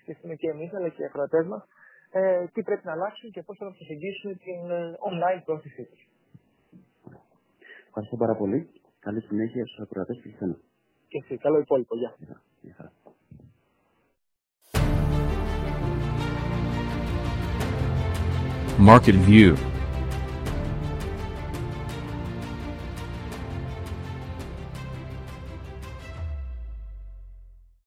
σκεφτούμε 0.00 0.34
και 0.34 0.48
εμείς 0.48 0.74
αλλά 0.74 0.88
και 0.88 1.02
οι 1.02 1.04
ακροατές 1.04 1.46
μας 1.46 1.68
ε, 2.10 2.46
τι 2.52 2.62
πρέπει 2.62 2.86
να 2.86 2.92
αλλάξουν 2.92 3.30
και 3.30 3.42
πώς 3.42 3.56
θα 3.58 3.64
προσεγγίσουν 3.64 4.38
την 4.38 4.70
ε, 4.70 4.96
online 5.10 5.42
πρόθεσή 5.44 5.84
τους. 5.84 6.08
Ευχαριστώ 7.86 8.16
πάρα 8.16 8.36
πολύ. 8.36 8.70
Καλή 9.00 9.20
συνέχεια 9.20 9.66
στους 9.66 9.80
ακροατές 9.80 10.20
και 10.22 10.28
σε 11.20 11.26
και 11.26 11.34
εσύ. 11.34 11.42
Καλό 11.42 11.58
υπόλοιπο. 11.58 11.96
Γεια. 11.96 12.14
Market 18.78 19.16
View 19.26 19.54